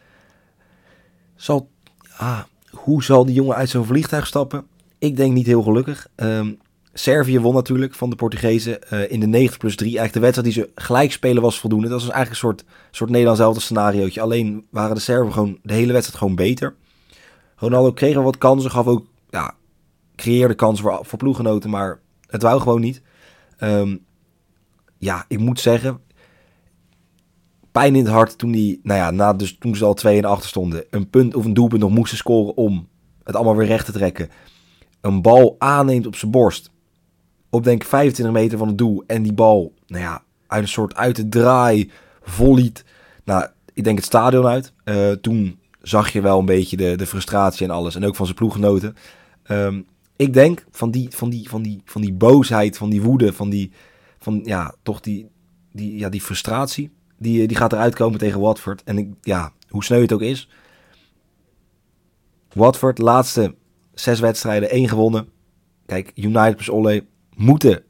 [1.36, 1.68] Zal,
[2.16, 4.66] ah, hoe zal die jongen uit zo'n vliegtuig stappen?
[4.98, 6.08] Ik denk niet heel gelukkig.
[6.16, 6.58] Um,
[6.98, 9.98] Servië won natuurlijk van de Portugezen uh, in de 90 plus 3.
[9.98, 11.88] Eigenlijk de wedstrijd die ze gelijk spelen was voldoende.
[11.88, 14.20] Dat was eigenlijk een soort, soort Nederlands scenariootje.
[14.20, 16.74] Alleen waren de Serven gewoon de hele wedstrijd gewoon beter.
[17.56, 19.54] Ronaldo kreeg wel wat kansen, gaf ook, ja,
[20.16, 23.02] creëerde kansen voor, voor ploeggenoten, maar het wou gewoon niet.
[23.60, 24.04] Um,
[24.98, 26.00] ja, ik moet zeggen,
[27.72, 30.24] pijn in het hart toen, die, nou ja, na, dus, toen ze al 2 en
[30.24, 32.88] achter stonden, een punt of een doelpunt nog moesten scoren om
[33.24, 34.30] het allemaal weer recht te trekken.
[35.00, 36.70] Een bal aanneemt op zijn borst.
[37.50, 39.04] Op denk ik 25 meter van het doel.
[39.06, 41.90] En die bal, nou ja, uit een soort uit de draai,
[42.22, 42.84] volliet.
[43.24, 44.72] Nou, ik denk het stadion uit.
[44.84, 47.94] Uh, toen zag je wel een beetje de, de frustratie en alles.
[47.94, 48.96] En ook van zijn ploeggenoten.
[49.50, 53.32] Um, ik denk van die, van, die, van, die, van die boosheid, van die woede,
[53.32, 53.72] van die,
[54.18, 55.28] van ja, toch die,
[55.72, 58.82] die, ja, die frustratie die, die gaat eruit komen tegen Watford.
[58.84, 60.48] En ik, ja, hoe sneu het ook is.
[62.52, 63.54] Watford, laatste
[63.94, 65.28] zes wedstrijden, één gewonnen.
[65.86, 67.04] Kijk, United plus Olle
[67.38, 67.82] moeten,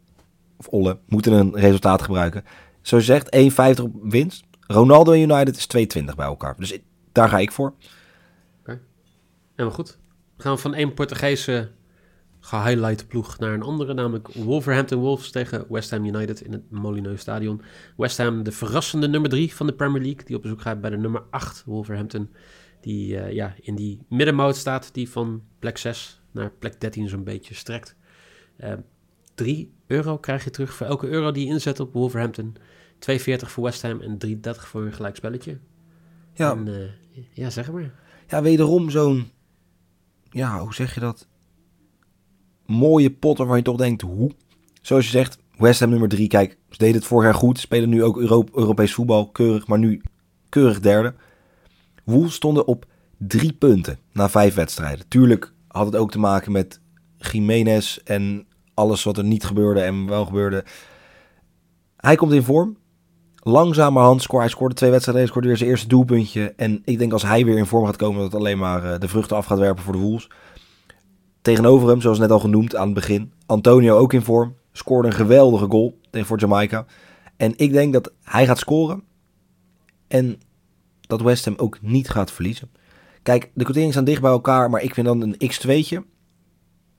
[0.56, 2.44] of Olle, moeten een resultaat gebruiken.
[2.82, 3.36] Je zegt,
[3.78, 4.44] 1,50 op winst.
[4.60, 6.56] Ronaldo en United is 2,20 bij elkaar.
[6.56, 6.78] Dus
[7.12, 7.68] daar ga ik voor.
[7.68, 7.78] Oké,
[8.60, 8.80] okay.
[9.54, 9.98] helemaal goed.
[10.36, 11.70] We gaan van één Portugese
[12.40, 17.20] gehighlight ploeg naar een andere, namelijk Wolverhampton Wolves tegen West Ham United in het Molineux
[17.20, 17.62] Stadion.
[17.96, 20.90] West Ham, de verrassende nummer 3 van de Premier League, die op bezoek gaat bij
[20.90, 22.30] de nummer 8 Wolverhampton,
[22.80, 27.24] die uh, ja, in die middenmoot staat, die van plek 6 naar plek 13 zo'n
[27.24, 27.96] beetje strekt.
[28.56, 28.72] Eh,
[29.38, 32.56] 3 euro krijg je terug voor elke euro die je inzet op Wolverhampton.
[33.10, 35.58] 2,40 voor West Ham en 3,30 voor een gelijkspelletje.
[36.34, 36.50] Ja.
[36.50, 37.94] En, uh, ja, zeg maar.
[38.28, 39.30] Ja, wederom zo'n,
[40.30, 41.28] ja, hoe zeg je dat?
[42.68, 44.30] mooie potten waar je toch denkt, hoe?
[44.82, 46.28] Zoals je zegt, West Ham nummer 3.
[46.28, 47.58] Kijk, ze deden het vorig jaar goed.
[47.58, 49.30] Spelen nu ook Euro Europees voetbal.
[49.30, 50.00] Keurig, maar nu
[50.48, 51.14] keurig derde.
[52.04, 52.86] Wolves stonden op
[53.18, 55.08] drie punten na vijf wedstrijden.
[55.08, 56.80] Tuurlijk had het ook te maken met
[57.18, 58.46] Jiménez en
[58.78, 60.64] alles wat er niet gebeurde en wel gebeurde.
[61.96, 62.76] Hij komt in vorm.
[63.34, 66.52] Langzamerhand scoort hij scoorde twee wedstrijden, scoorde weer zijn eerste doelpuntje.
[66.56, 69.00] En ik denk als hij weer in vorm gaat komen, dat het alleen maar eh,
[69.00, 70.30] de vruchten af gaat werpen voor de Wolves.
[71.42, 74.54] Tegenover hem, zoals net al genoemd aan het begin, Antonio ook in vorm.
[74.72, 76.86] Scoorde een geweldige goal tegen voor Jamaica.
[77.36, 79.02] En ik denk dat hij gaat scoren.
[80.08, 80.40] En
[81.00, 82.70] dat West Ham ook niet gaat verliezen.
[83.22, 85.98] Kijk, de quoteringen staan dicht bij elkaar, maar ik vind dan een x2'tje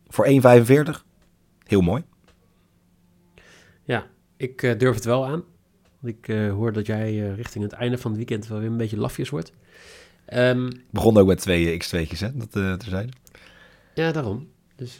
[0.07, 1.07] voor 1,45
[1.69, 2.03] heel mooi.
[3.83, 5.43] Ja, ik uh, durf het wel aan.
[6.03, 8.77] Ik uh, hoor dat jij uh, richting het einde van het weekend wel weer een
[8.77, 9.53] beetje lafjes wordt.
[10.33, 13.09] Um, Begon ook met twee x2'tjes, hè, dat uh, zijn.
[13.93, 14.49] Ja, daarom.
[14.75, 14.97] Dus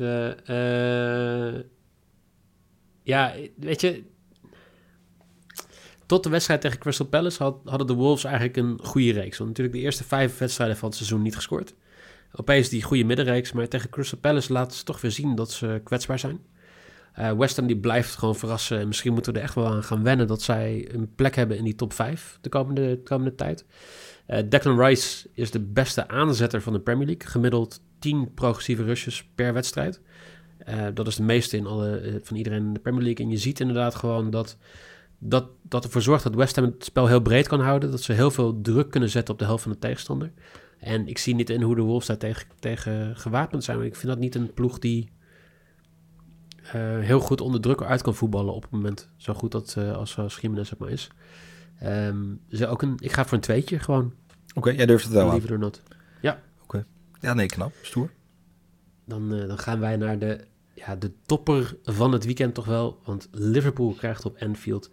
[3.03, 4.03] ja, weet je,
[6.05, 9.37] tot de wedstrijd tegen Crystal Palace had, hadden de Wolves eigenlijk een goede reeks.
[9.37, 11.73] Want natuurlijk de eerste vijf wedstrijden van het seizoen niet gescoord.
[12.31, 15.81] Opeens die goede middenreeks, maar tegen Crystal Palace laten ze toch weer zien dat ze
[15.83, 16.39] kwetsbaar zijn.
[17.19, 18.79] Uh, West Ham die blijft gewoon verrassen.
[18.79, 21.57] En misschien moeten we er echt wel aan gaan wennen dat zij een plek hebben
[21.57, 23.65] in die top 5 de komende, de komende tijd.
[24.27, 27.29] Uh, Declan Rice is de beste aanzetter van de Premier League.
[27.29, 30.01] Gemiddeld 10 progressieve rushes per wedstrijd.
[30.69, 33.25] Uh, dat is de meeste in alle, van iedereen in de Premier League.
[33.25, 34.57] En je ziet inderdaad gewoon dat,
[35.17, 37.91] dat dat ervoor zorgt dat West Ham het spel heel breed kan houden.
[37.91, 40.31] Dat ze heel veel druk kunnen zetten op de helft van de tegenstander.
[40.79, 43.81] En ik zie niet in hoe de Wolves daar tegen, tegen gewapend zijn.
[43.81, 45.18] Ik vind dat niet een ploeg die eh,
[46.77, 49.09] heel goed onder druk uit kan voetballen op het moment.
[49.17, 51.09] Zo goed dat, uh, als, als Jiménez het maar is.
[51.83, 54.13] Um, dus ook een, ik ga voor een tweetje gewoon.
[54.53, 55.81] Oké, jij durft het wel Liever door not.
[56.21, 56.41] Ja.
[56.63, 56.85] Oké.
[57.19, 57.73] Ja, nee, knap.
[57.81, 58.11] Stoer.
[59.05, 62.99] Dan, uh, dan gaan wij naar de, ja, de topper van het weekend toch wel.
[63.03, 64.89] Want Liverpool krijgt op Anfield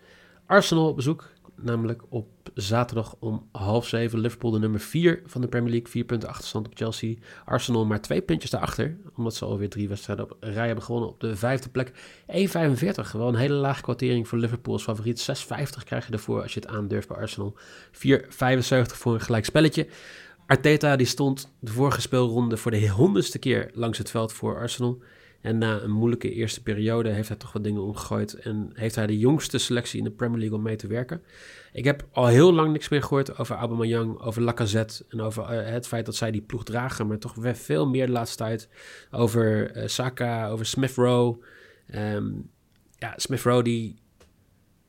[0.47, 4.19] Arsenal op bezoek namelijk op zaterdag om half zeven.
[4.19, 5.91] Liverpool de nummer vier van de Premier League.
[5.91, 7.15] Vier punten achterstand op Chelsea.
[7.45, 8.97] Arsenal maar twee puntjes daarachter.
[9.17, 11.89] Omdat ze alweer drie wedstrijden op rij hebben gewonnen op de vijfde plek.
[11.89, 11.95] 1,45.
[13.13, 15.29] Wel een hele lage kwartering voor Liverpool als favoriet.
[15.45, 17.57] 6,50 krijg je ervoor als je het aandurft bij Arsenal.
[17.93, 18.21] 4,75
[18.87, 19.87] voor een gelijk spelletje.
[20.47, 25.03] Arteta die stond de vorige speelronde voor de honderdste keer langs het veld voor Arsenal.
[25.47, 28.35] En na een moeilijke eerste periode heeft hij toch wat dingen omgegooid.
[28.35, 31.23] En heeft hij de jongste selectie in de Premier League om mee te werken.
[31.73, 35.05] Ik heb al heel lang niks meer gehoord over Aubameyang, over Lacazette.
[35.09, 37.07] En over eh, het feit dat zij die ploeg dragen.
[37.07, 38.69] Maar toch veel meer de laatste tijd.
[39.11, 41.39] Over uh, Saka, over Smith Rowe.
[41.95, 42.51] Um,
[42.99, 43.99] ja, Smith Rowe die...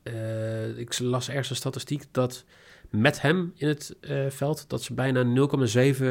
[0.03, 2.45] Uh, ik las ergens een statistiek dat
[2.89, 3.95] met hem in het
[4.29, 4.69] veld...
[4.69, 5.47] dat ze bijna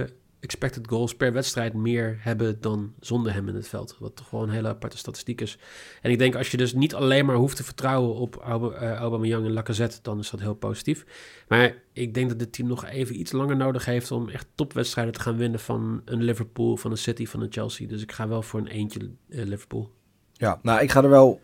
[0.05, 0.15] 0,7
[0.47, 3.97] expected goals per wedstrijd meer hebben dan zonder hem in het veld.
[3.99, 5.59] Wat toch wel een hele aparte statistiek is.
[6.03, 9.45] En ik denk als je dus niet alleen maar hoeft te vertrouwen op eh, Aubameyang
[9.45, 11.05] en Lacazette, dan is dat heel positief.
[11.49, 15.15] Maar ik denk dat dit team nog even iets langer nodig heeft om echt topwedstrijden
[15.15, 17.89] te gaan winnen van een Liverpool, van een City, van een Chelsea.
[17.89, 19.91] Dus ik ga wel voor een eentje uh, Liverpool.
[20.33, 21.41] Ja, nou ik ga er wel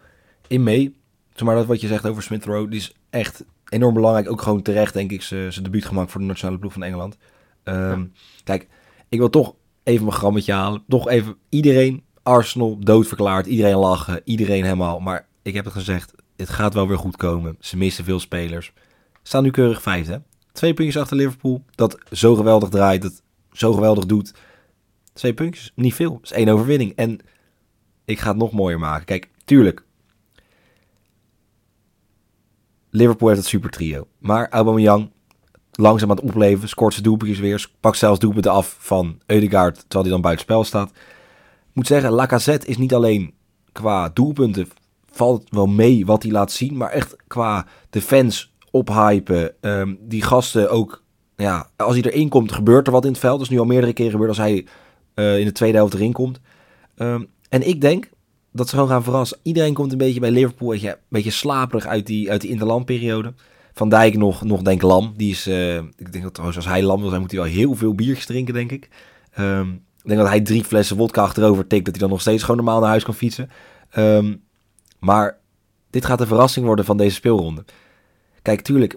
[0.46, 1.00] in mee.
[1.44, 4.30] Maar dat wat je zegt over Smith Rowe, die is echt enorm belangrijk.
[4.30, 7.16] Ook gewoon terecht, denk ik, zijn debuut gemaakt voor de nationale ploeg van Engeland.
[7.64, 8.06] Um, ja.
[8.44, 8.68] Kijk,
[9.12, 10.84] ik wil toch even mijn grammetje halen.
[10.88, 13.46] Toch even iedereen Arsenal doodverklaard.
[13.46, 14.20] Iedereen lachen.
[14.24, 15.00] Iedereen helemaal.
[15.00, 16.12] Maar ik heb het gezegd.
[16.36, 17.56] Het gaat wel weer goed komen.
[17.60, 18.72] Ze missen veel spelers.
[19.22, 20.22] Staan nu keurig vijfde.
[20.52, 21.64] Twee puntjes achter Liverpool.
[21.74, 23.02] Dat zo geweldig draait.
[23.02, 23.22] Dat
[23.52, 24.34] zo geweldig doet.
[25.12, 25.72] Twee puntjes.
[25.74, 26.12] Niet veel.
[26.12, 26.92] Dat is één overwinning.
[26.96, 27.18] En
[28.04, 29.04] ik ga het nog mooier maken.
[29.04, 29.84] Kijk, tuurlijk.
[32.90, 34.06] Liverpool heeft het super trio.
[34.18, 35.10] Maar Aubameyang
[35.82, 36.68] langzaam aan het opleven.
[36.68, 37.70] Scoort zijn doelpuntjes weer.
[37.80, 40.90] Pakt zelfs doelpunten af van Eudegaard, terwijl hij dan buiten spel staat.
[41.68, 43.34] Ik moet zeggen, Lacazette is niet alleen
[43.72, 44.68] qua doelpunten
[45.10, 46.76] valt wel mee wat hij laat zien.
[46.76, 49.54] Maar echt qua de ophypen.
[49.60, 51.02] Um, die gasten ook,
[51.36, 53.38] ja, als hij erin komt, gebeurt er wat in het veld.
[53.38, 54.66] Dat is nu al meerdere keren gebeurd als hij
[55.14, 56.40] uh, in de tweede helft erin komt.
[56.96, 58.10] Um, en ik denk
[58.52, 59.38] dat ze gewoon gaan verrassen.
[59.42, 63.34] Iedereen komt een beetje bij Liverpool, een beetje slaperig uit die, uit die interlandperiode.
[63.72, 65.12] Van Dijk nog, nog denk lam.
[65.16, 67.48] Die is, uh, ik denk dat trouwens als hij lam wil zijn, moet hij wel
[67.48, 68.88] heel veel biertjes drinken, denk ik.
[69.38, 72.42] Um, ik denk dat hij drie flessen wodka achterover tikt, dat hij dan nog steeds
[72.42, 73.50] gewoon normaal naar huis kan fietsen.
[73.96, 74.42] Um,
[74.98, 75.38] maar
[75.90, 77.64] dit gaat een verrassing worden van deze speelronde.
[78.42, 78.96] Kijk, tuurlijk,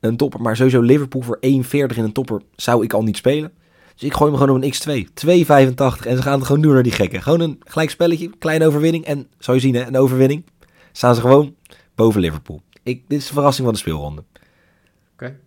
[0.00, 1.40] een topper, maar sowieso Liverpool voor 1,40
[1.70, 3.52] in een topper zou ik al niet spelen.
[3.94, 5.08] Dus ik gooi hem gewoon op een x2.
[5.26, 7.22] 2,85 en ze gaan het gewoon doen naar die gekken.
[7.22, 9.04] Gewoon een gelijk spelletje, kleine overwinning.
[9.04, 10.44] En, zou je zien, hè, een overwinning.
[10.92, 11.54] Staan ze gewoon
[11.94, 14.24] boven Liverpool ik, dit is de verrassing van de speelronde.
[15.12, 15.38] Oké.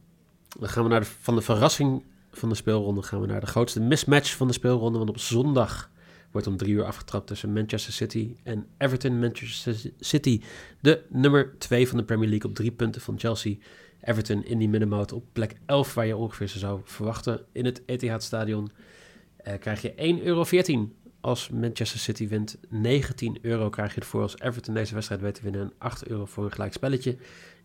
[0.59, 3.45] Dan gaan we naar de, van de verrassing van de speelronde gaan we naar de
[3.45, 4.97] grootste mismatch van de speelronde.
[4.97, 5.89] Want op zondag
[6.31, 9.19] wordt om drie uur afgetrapt tussen Manchester City en Everton.
[9.19, 10.41] Manchester City,
[10.79, 13.55] de nummer twee van de Premier League op drie punten van Chelsea.
[14.01, 17.45] Everton in die middenmoot op plek 11, waar je ongeveer ze zou verwachten.
[17.51, 18.71] In het Etihad Stadion
[19.47, 20.43] uh, krijg je 1,14 euro
[21.21, 25.41] als Manchester City wint, 19 euro krijg je ervoor als Everton deze wedstrijd weet te
[25.41, 25.61] winnen.
[25.61, 27.17] En 8 euro voor een gelijk spelletje.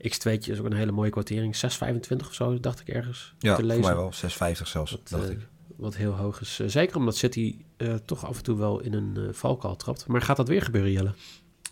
[0.09, 1.57] X2 is ook een hele mooie kwartering.
[1.57, 3.85] 6,25 of zo, dacht ik ergens ja, te lezen.
[3.85, 4.55] voor mij wel.
[4.55, 5.39] 6,50 zelfs, wat, dacht uh, ik.
[5.77, 6.61] Wat heel hoog is.
[6.61, 10.07] Uh, zeker omdat City uh, toch af en toe wel in een valkuil trapt.
[10.07, 11.15] Maar gaat dat weer gebeuren, Jelle?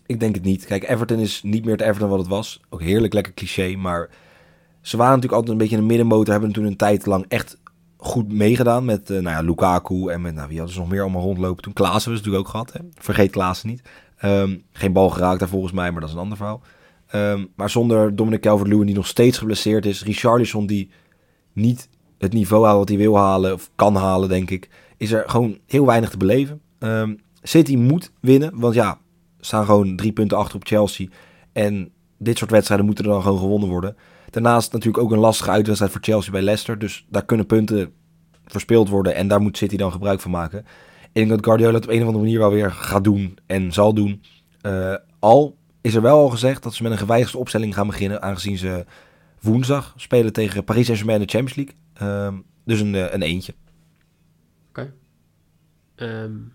[0.07, 0.65] Ik denk het niet.
[0.65, 2.61] Kijk, Everton is niet meer het Everton wat het was.
[2.69, 4.11] Ook heerlijk lekker cliché, maar...
[4.81, 6.33] Ze waren natuurlijk altijd een beetje een middenmotor.
[6.33, 7.59] Hebben toen een tijd lang echt
[8.05, 11.03] goed meegedaan met uh, nou ja, Lukaku en met nou, wie hadden ze nog meer
[11.03, 11.63] allemaal rondlopen.
[11.63, 12.73] Toen Klaassen was natuurlijk ook gehad.
[12.95, 13.83] Vergeet Klaassen niet.
[14.25, 16.61] Um, geen bal geraakt daar volgens mij, maar dat is een ander verhaal.
[17.15, 20.05] Um, maar zonder Dominic Calvert-Lewin die nog steeds geblesseerd is.
[20.05, 20.91] Richarlison die
[21.53, 21.89] niet
[22.19, 24.69] het niveau haalt wat hij wil halen of kan halen, denk ik.
[24.97, 26.61] Is er gewoon heel weinig te beleven.
[26.79, 28.99] Um, City moet winnen, want ja,
[29.41, 31.07] staan gewoon drie punten achter op Chelsea.
[31.53, 33.97] En dit soort wedstrijden moeten er dan gewoon gewonnen worden.
[34.33, 36.79] Daarnaast natuurlijk ook een lastige uitwedstrijd voor Chelsea bij Leicester.
[36.79, 37.93] Dus daar kunnen punten
[38.45, 39.15] verspeeld worden.
[39.15, 40.59] En daar moet City dan gebruik van maken.
[41.03, 43.73] Ik denk dat Guardiola het op een of andere manier wel weer gaat doen en
[43.73, 44.23] zal doen.
[44.63, 48.23] Uh, al is er wel al gezegd dat ze met een gewijzigde opstelling gaan beginnen.
[48.23, 48.85] Aangezien ze
[49.41, 52.33] woensdag spelen tegen Paris Saint-Germain in de Champions League.
[52.33, 53.55] Uh, dus een, uh, een eentje.
[54.69, 54.93] Oké.
[55.97, 56.53] Um,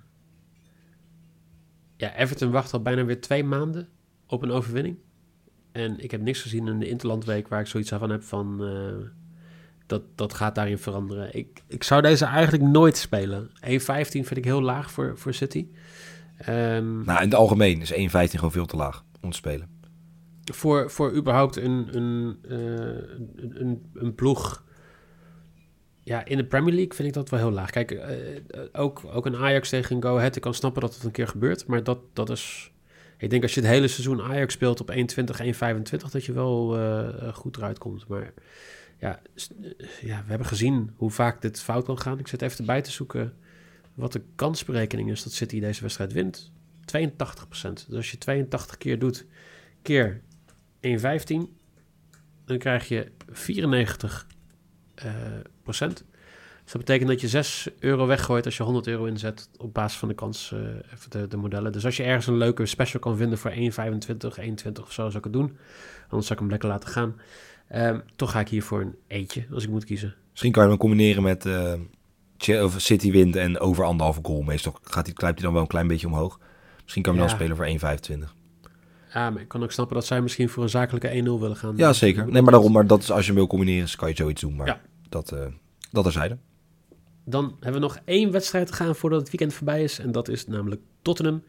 [1.98, 3.88] ja, Everton wacht al bijna weer twee maanden
[4.28, 4.98] op een overwinning.
[5.78, 8.58] En ik heb niks gezien in de Interlandweek waar ik zoiets van heb van...
[8.62, 9.06] Uh,
[9.86, 11.36] dat, dat gaat daarin veranderen.
[11.36, 13.50] Ik, ik zou deze eigenlijk nooit spelen.
[13.50, 15.68] 1,15 vind ik heel laag voor, voor City.
[16.38, 19.70] Ehm, Nou, in het algemeen is 1,15 gewoon veel te laag om te spelen.
[20.54, 22.58] voor, voor überhaupt een, een, eh,
[23.36, 24.66] een, een, een ploeg
[26.08, 27.70] ja, in de Premier League vind ik dat wel heel laag.
[27.70, 30.36] Kijk, eh, ook, ook een Ajax tegen een Go Ahead.
[30.36, 31.68] Ik kan snappen dat het een keer gebeurt.
[31.68, 32.72] Maar dat, dat is...
[33.18, 36.12] Ik denk als je het hele seizoen Ajax speelt op 1,20, 1,25...
[36.12, 38.08] dat je wel eh, goed eruit komt.
[38.08, 38.34] Maar
[39.00, 39.22] ja,
[39.62, 39.70] eh,
[40.02, 42.20] ja, we hebben gezien hoe vaak dit fout kan gaan.
[42.20, 43.34] Ik zit even erbij te zoeken
[43.94, 45.24] wat de kansberekening is...
[45.24, 46.52] dat City deze wedstrijd wint.
[46.82, 46.84] 82%
[47.62, 49.26] Dus als je 82 keer doet,
[49.82, 50.22] keer
[50.88, 51.00] 1,15...
[52.46, 54.28] dan krijg je 94
[54.96, 55.14] eh,
[55.64, 56.06] procent.
[56.68, 59.98] Dus dat betekent dat je 6 euro weggooit als je 100 euro inzet op basis
[60.00, 60.54] van de kans,
[60.94, 61.72] even de, de modellen.
[61.72, 63.66] Dus als je ergens een leuke special kan vinden voor 1,25, 1,20
[64.82, 65.58] of zo, zou ik het doen.
[66.10, 67.16] Anders zou ik hem lekker laten gaan.
[67.68, 70.16] Ehm, toch ga ik hier voor een eentje, als ik moet kiezen.
[70.32, 71.46] Misschien kan je hem combineren met
[72.64, 74.42] of City wint en over anderhalve goal.
[74.42, 76.40] Meestal gaat hij, klijpt hij dan wel een klein beetje omhoog.
[76.84, 77.36] Misschien kan je hem Ja.
[77.38, 78.36] dan spelen voor 1,25.
[79.14, 81.74] Ja, maar ik kan ook snappen dat zij misschien voor een zakelijke 1-0 willen gaan.
[81.78, 82.28] Ja, zeker.
[82.32, 84.56] Nee, maar daarom, maar dat is als je hem wil combineren, kan je zoiets doen.
[84.56, 84.82] Maar Ja.
[85.10, 85.46] dat, eh
[85.92, 86.38] dat terzijde.
[87.30, 90.00] Dan hebben we nog één wedstrijd te gaan voordat het weekend voorbij is.
[90.00, 91.44] En dat is namelijk Tottenham.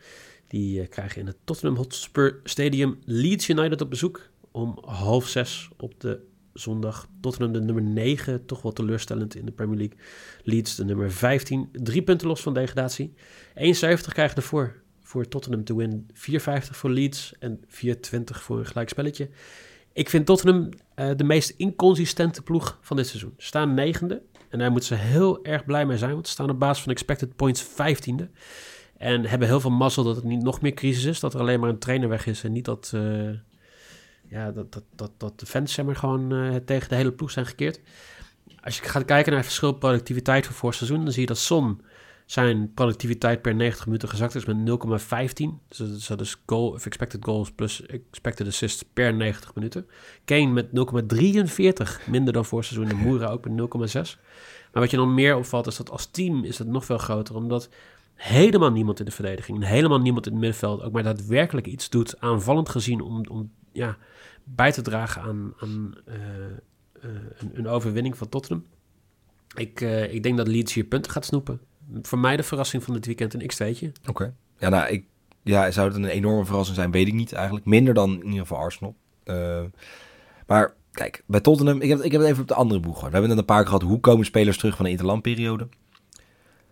[0.47, 4.29] Die eh, krijgen in het Tottenham Hotspur Stadium Leeds United op bezoek.
[4.51, 6.21] Om half zes op de
[6.53, 7.09] zondag.
[7.21, 9.97] Tottenham de nummer 9, toch wel teleurstellend in de Premier League.
[10.43, 13.13] Leeds de nummer 15, drie punten los van degradatie.
[13.55, 13.55] 1,70
[14.13, 16.07] krijgen ervoor voor Tottenham te win.
[16.15, 16.15] 4,50
[16.71, 19.29] voor Leeds en 4,20 voor een gelijkspelletje.
[19.93, 23.35] Ik vind Tottenham eh, de meest inconsistente ploeg van dit seizoen.
[23.37, 24.23] Staan negende.
[24.49, 26.13] En daar moeten ze heel erg blij mee zijn.
[26.13, 28.29] Want ze staan op basis van expected points vijftiende.
[28.97, 31.21] En hebben heel veel mazzel dat het niet nog meer crisis is.
[31.21, 32.45] Dat er alleen maar een trainer weg is.
[32.45, 33.31] En niet dat, eh,
[34.29, 37.31] ja, dat, dat, dat, dat de fans zeg maar, gewoon eh, tegen de hele ploeg
[37.31, 37.81] zijn gekeerd.
[38.61, 41.05] Als je gaat kijken naar het verschil productiviteit van vorig seizoen.
[41.05, 41.81] Dan zie je dat Son
[42.31, 45.61] zijn productiviteit per 90 minuten gezakt is met 0,15.
[45.69, 49.87] Dus dat is- dat of expected goals plus expected assists per 90 minuten.
[50.25, 52.91] Kane met 0,43 minder dan vorig seizoen.
[52.91, 54.19] En Moura ook met 0,6.
[54.73, 57.35] Maar wat je dan meer opvalt is dat als team is het nog veel groter.
[57.35, 57.69] Omdat
[58.15, 62.21] helemaal niemand in de verdediging helemaal niemand in het middenveld ook maar daadwerkelijk iets doet
[62.21, 63.97] aanvallend gezien om, om ja,
[64.45, 68.67] bij te dragen aan, aan eh, eh, een, een overwinning van Tottenham.
[69.55, 71.61] Ik, eh, ik denk dat Leeds hier punten gaat snoepen.
[72.03, 73.93] Voor mij de verrassing van dit weekend een x-2'tje.
[74.07, 74.35] Oké.
[74.59, 75.05] Ja, nou, ik,
[75.43, 76.91] ja, zou het een enorme verrassing zijn?
[76.91, 77.67] Weet ik niet eigenlijk.
[77.67, 78.95] Minder dan in ieder geval Arsenal.
[79.25, 79.61] Eh,
[80.47, 83.09] maar kijk, bij Tottenham, ik heb, ik heb het even op de andere boeg gehad.
[83.09, 85.69] We hebben net een paar gehad, hoe komen spelers terug van de interlandperiode?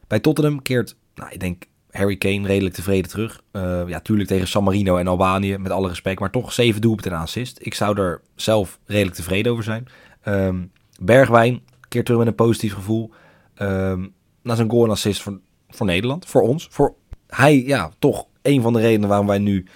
[0.06, 3.42] Bij Tottenham keert, nou, ik denk Harry Kane redelijk tevreden terug.
[3.50, 6.20] Eh, ja, tuurlijk tegen San Marino en Albanië, met alle respect.
[6.20, 7.58] Maar toch zeven doelpunten en assist.
[7.60, 9.86] Ik zou er zelf redelijk tevreden over zijn.
[10.22, 10.64] Ehm,
[11.00, 13.10] Bergwijn keert terug met een positief gevoel.
[13.54, 14.06] Ehm,
[14.46, 16.68] na zijn goal en assist voor, voor Nederland, voor ons.
[16.70, 16.94] Voor
[17.26, 19.66] hij, ja, toch een van de redenen waarom wij nu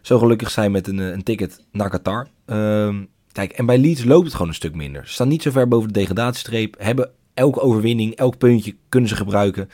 [0.00, 2.28] zo gelukkig zijn met een, eh, een ticket naar Qatar.
[2.46, 5.06] Ehm, kijk, en bij Leeds loopt het gewoon een stuk minder.
[5.06, 6.74] Ze staan niet zo ver boven de degradatiestreep.
[6.78, 9.68] Hebben elke overwinning, elk puntje kunnen ze gebruiken.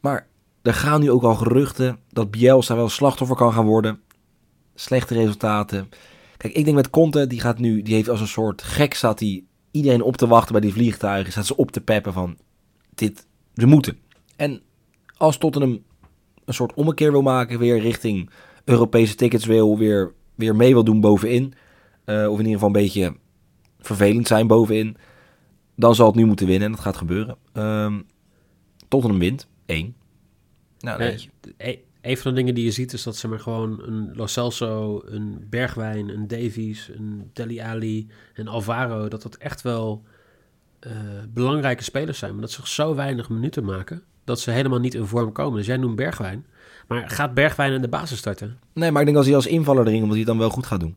[0.00, 0.26] Maar
[0.62, 4.00] er gaan nu ook al geruchten dat Bielsa wel slachtoffer kan gaan worden.
[4.74, 5.88] Slechte resultaten.
[6.36, 9.20] Kijk, ik denk met Conte, die gaat nu, die heeft als een soort gek staat
[9.20, 11.32] hij iedereen op te wachten bij die vliegtuigen.
[11.32, 12.36] Staat ze op te peppen van,
[12.94, 13.98] dit, ze moeten.
[14.36, 14.62] En
[15.16, 15.82] als Tottenham
[16.44, 18.30] een soort ommekeer wil maken, weer richting
[18.64, 21.54] Europese tickets wil, weer, weer mee wil doen bovenin,
[22.04, 23.16] eh, of in ieder geval een beetje
[23.78, 24.96] vervelend zijn bovenin,
[25.76, 27.36] dan zal het nu moeten winnen en dat gaat gebeuren.
[27.52, 28.00] Ehm
[28.88, 29.94] Tottenham wint, 1.
[30.78, 33.82] Nou, Nee, e- een van de dingen die je ziet is dat ze maar gewoon
[33.82, 39.62] een Lo Celso, een Bergwijn, een Davies, een Deli Ali en Alvaro, dat dat echt
[39.62, 40.02] wel
[40.82, 40.92] eh,
[41.28, 42.32] belangrijke spelers zijn.
[42.32, 45.56] Maar dat ze zo weinig minuten maken, dat ze helemaal niet in vorm komen.
[45.56, 46.46] Dus jij noemt Bergwijn.
[46.88, 48.58] Maar gaat Bergwijn in de basis starten?
[48.72, 50.66] Nee, maar ik denk als hij als invaller erin, omdat hij het dan wel goed
[50.66, 50.96] gaat doen.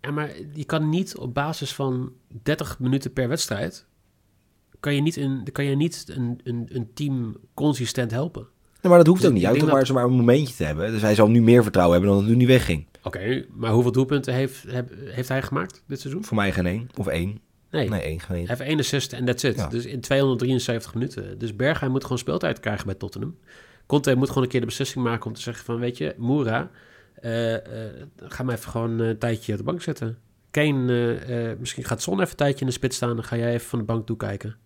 [0.00, 2.12] Ja, maar je kan niet op basis van
[2.42, 3.86] 30 minuten per wedstrijd,
[4.80, 8.42] kan je niet, een, kan je niet een, een, een team consistent helpen.
[8.80, 9.44] Nee, maar dat hoeft Dus ook niet.
[9.44, 10.90] denk toch maar, maar een momentje te hebben.
[10.90, 12.86] Dus hij zal nu meer vertrouwen hebben dan dat hij nu wegging.
[13.02, 14.64] Oké, maar hoeveel doelpunten heeft,
[15.04, 16.24] heeft hij gemaakt dit seizoen?
[16.24, 16.88] Voor mij geen één.
[16.96, 17.40] Of één.
[17.76, 18.46] Nee, Nee, één.
[18.46, 19.56] Heeft één assist en that's it.
[19.56, 19.66] Ja.
[19.66, 21.38] Dus in 273 minuten.
[21.38, 23.36] Dus Bergwijn moet gewoon speeltijd krijgen bij Tottenham.
[23.86, 25.78] Conte moet gewoon een keer de beslissing maken om te zeggen van...
[25.78, 26.70] weet je, Moura,
[27.14, 27.62] eh, eh,
[28.16, 30.18] ga maar even gewoon een tijdje op de bank zetten.
[30.50, 33.16] Kane, eh, misschien gaat Son even een tijdje in de spits staan...
[33.16, 34.56] dan ga jij even van de bank toekijken.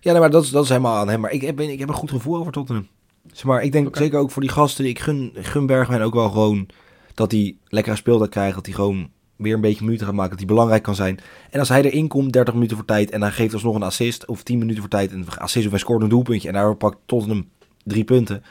[0.00, 1.20] Ja, nee, maar dat is, dat is helemaal aan hem.
[1.20, 2.88] Maar ik heb, ik heb een goed gevoel over Tottenham.
[3.32, 4.84] Zeg maar, ik denk zeker ook voor die gasten.
[4.84, 6.68] Ik gun, gun Bergwijn ook wel gewoon
[7.14, 8.54] dat hij lekker speeltijd krijgt.
[8.54, 9.10] Dat hij gewoon
[9.40, 11.18] weer een beetje minuten gaat maken, dat hij belangrijk kan zijn.
[11.50, 14.26] En als hij erin komt, 30 minuten voor tijd, en hij geeft alsnog een assist,
[14.26, 16.98] of 10 minuten voor tijd, een assist of hij scoort een doelpuntje, en daar pakt
[17.06, 17.48] Tottenham
[17.84, 18.42] drie punten,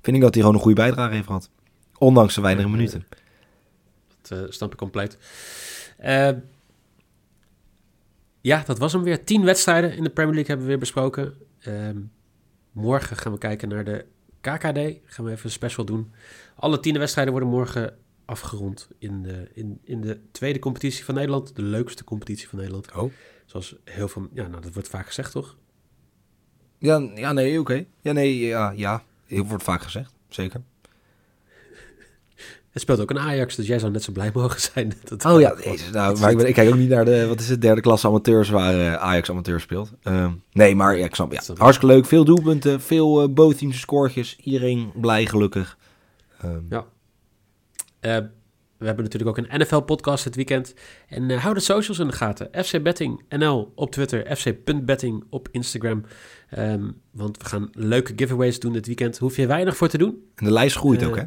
[0.00, 1.50] vind ik dat hij gewoon een goede bijdrage heeft gehad.
[1.98, 3.06] Ondanks de weinige minuten.
[4.22, 5.18] Dat eh, snap ik compleet.
[5.98, 6.30] Eh,
[8.40, 9.24] ja, dat was hem weer.
[9.24, 11.34] Tien wedstrijden in de Premier League hebben we weer besproken.
[11.60, 11.98] Ehm,
[12.72, 14.04] morgen gaan we kijken naar de
[14.40, 14.98] KKD.
[15.04, 16.12] Gaan we even een special doen.
[16.54, 17.96] Alle tien wedstrijden worden morgen
[18.26, 21.56] afgerond in de, in, in de tweede competitie van Nederland.
[21.56, 22.92] De leukste competitie van Nederland.
[22.92, 23.12] Oh.
[23.46, 24.28] Zoals heel veel...
[24.32, 25.56] Ja, nou, dat wordt vaak gezegd, toch?
[26.78, 27.84] Ja, ja nee, oké.
[28.00, 29.02] Ja, nee, ja, ja.
[29.24, 30.60] Heel wordt vaak gezegd, zeker.
[32.70, 34.92] Het speelt ook een Ajax, dus jij zou net zo blij mogen zijn.
[35.04, 37.40] Dat Oh ja, deze, nou, maar ik, ben, ik kijk ook niet naar de, wat
[37.40, 39.92] is het, derde klasse amateurs waar eh, Ajax amateur speelt.
[40.02, 42.06] Ehm, nee, maar ja, ik snap, ja, hartstikke leuk.
[42.06, 44.36] Veel doelpunten, veel eh bootteams scoortjes.
[44.36, 45.78] Iedereen blij, gelukkig.
[46.40, 46.86] Ehm, Ja.
[48.06, 48.24] Eh,
[48.78, 50.74] we hebben natuurlijk ook een NFL-podcast dit weekend.
[51.08, 52.64] En eh, hou de socials in de gaten.
[52.64, 56.04] FC Betting NL op Twitter, fc.betting op Instagram.
[56.50, 59.18] Ehm, want we gaan leuke giveaways doen dit weekend.
[59.18, 60.22] Hoef je weinig voor te doen.
[60.34, 61.22] En de lijst groeit Eh, ook, hè?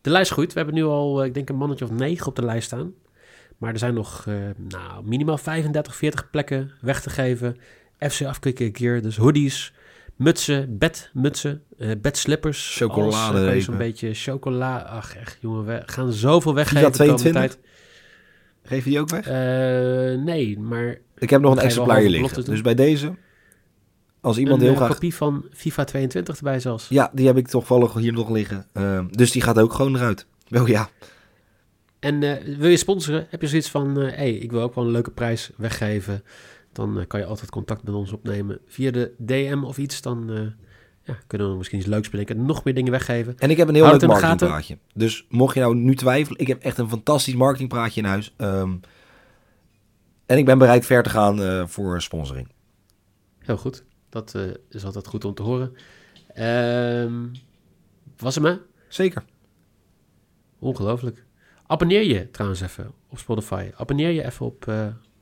[0.00, 0.52] De lijst groeit.
[0.52, 2.92] We hebben nu al, eh, ik denk, een mannetje of negen op de lijst staan.
[3.58, 7.56] Maar er zijn nog eh, nou, minimaal 35, 40 plekken weg te geven.
[7.98, 9.72] FC afkikken gear, dus hoodies,
[10.18, 12.78] mutsen, bedmutsen, eh bedslippers.
[12.78, 14.82] Je Zo'n beetje chocola.
[14.82, 17.60] Ach, echt, jongen, we gaan zoveel weggeven de komende 22?
[17.60, 17.66] tijd.
[18.62, 19.26] Geef je die ook weg?
[19.26, 22.44] Eh, nee, maar ik heb nog een exemplaar hier liggen.
[22.44, 23.14] Dus bij deze,
[24.20, 24.92] als iemand een heel eh, graag...
[24.92, 26.88] kopie van FIFA 22 erbij zelfs.
[26.88, 28.66] Ja, die heb ik toevallig hier nog liggen.
[28.72, 30.26] Ehm, dus die gaat ook gewoon eruit.
[30.48, 30.88] Wel ja.
[31.98, 32.20] En
[32.58, 33.26] wil je sponsoren?
[33.30, 36.22] Heb je zoiets van, hé, hey, ik wil ook wel een leuke prijs weggeven.
[36.72, 40.02] Dan eh, kan je altijd contact met ons opnemen via de DM of iets.
[40.02, 40.46] Dan eh,
[41.08, 42.46] ja, kunnen we misschien iets leuks bedenken.
[42.46, 43.34] Nog meer dingen weggeven.
[43.38, 44.78] En ik heb een heel Houd leuk marketingpraatje.
[44.94, 48.34] Dus mocht je nou nu twijfelen, ik heb echt een fantastisch marketingpraatje in huis.
[48.36, 48.74] Ehm,
[50.26, 52.48] en ik ben bereid ver te gaan eh, voor sponsoring.
[53.38, 53.84] Heel goed.
[54.08, 55.74] Dat eh, is altijd goed om te horen.
[56.34, 57.26] Ehm,
[58.16, 58.56] was hem, hè?
[58.88, 59.24] Zeker.
[60.58, 61.24] Ongelooflijk.
[61.66, 63.70] Abonneer je trouwens even op Spotify.
[63.76, 64.72] Abonneer je even op,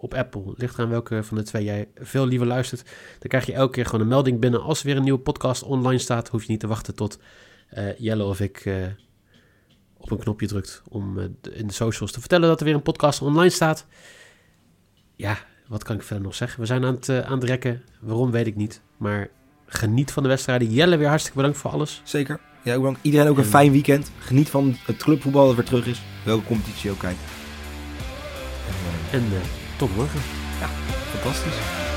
[0.07, 0.55] op Apple.
[0.57, 2.83] Ligt aan welke van de twee jij veel liever luistert.
[3.19, 4.63] Dan krijg je elke keer gewoon een melding binnen.
[4.63, 7.19] Als er weer een nieuwe podcast online staat, hoef je niet te wachten tot
[7.69, 8.75] eh, Jelle of ik eh,
[9.97, 12.83] op een knopje drukt om eh, in de socials te vertellen dat er weer een
[12.83, 13.87] podcast online staat.
[15.17, 15.39] Ja,
[15.69, 16.61] wat kan ik verder nog zeggen?
[16.61, 17.83] We zijn aan het, aan het rekken.
[18.01, 18.81] Waarom weet ik niet.
[18.97, 19.29] Maar
[19.67, 20.71] geniet van de wedstrijden.
[20.71, 22.01] Jelle, weer hartstikke bedankt voor alles.
[22.05, 22.41] Zeker.
[22.63, 23.01] Ja, ook bedankt.
[23.03, 24.11] Iedereen ook een En- fijn weekend.
[24.19, 26.03] Geniet van het clubvoetbal dat weer terug is.
[26.25, 27.21] Welke competitie ook kijkt.
[29.13, 29.25] En,
[29.77, 30.21] tot morgen.
[31.11, 31.96] fantastisch.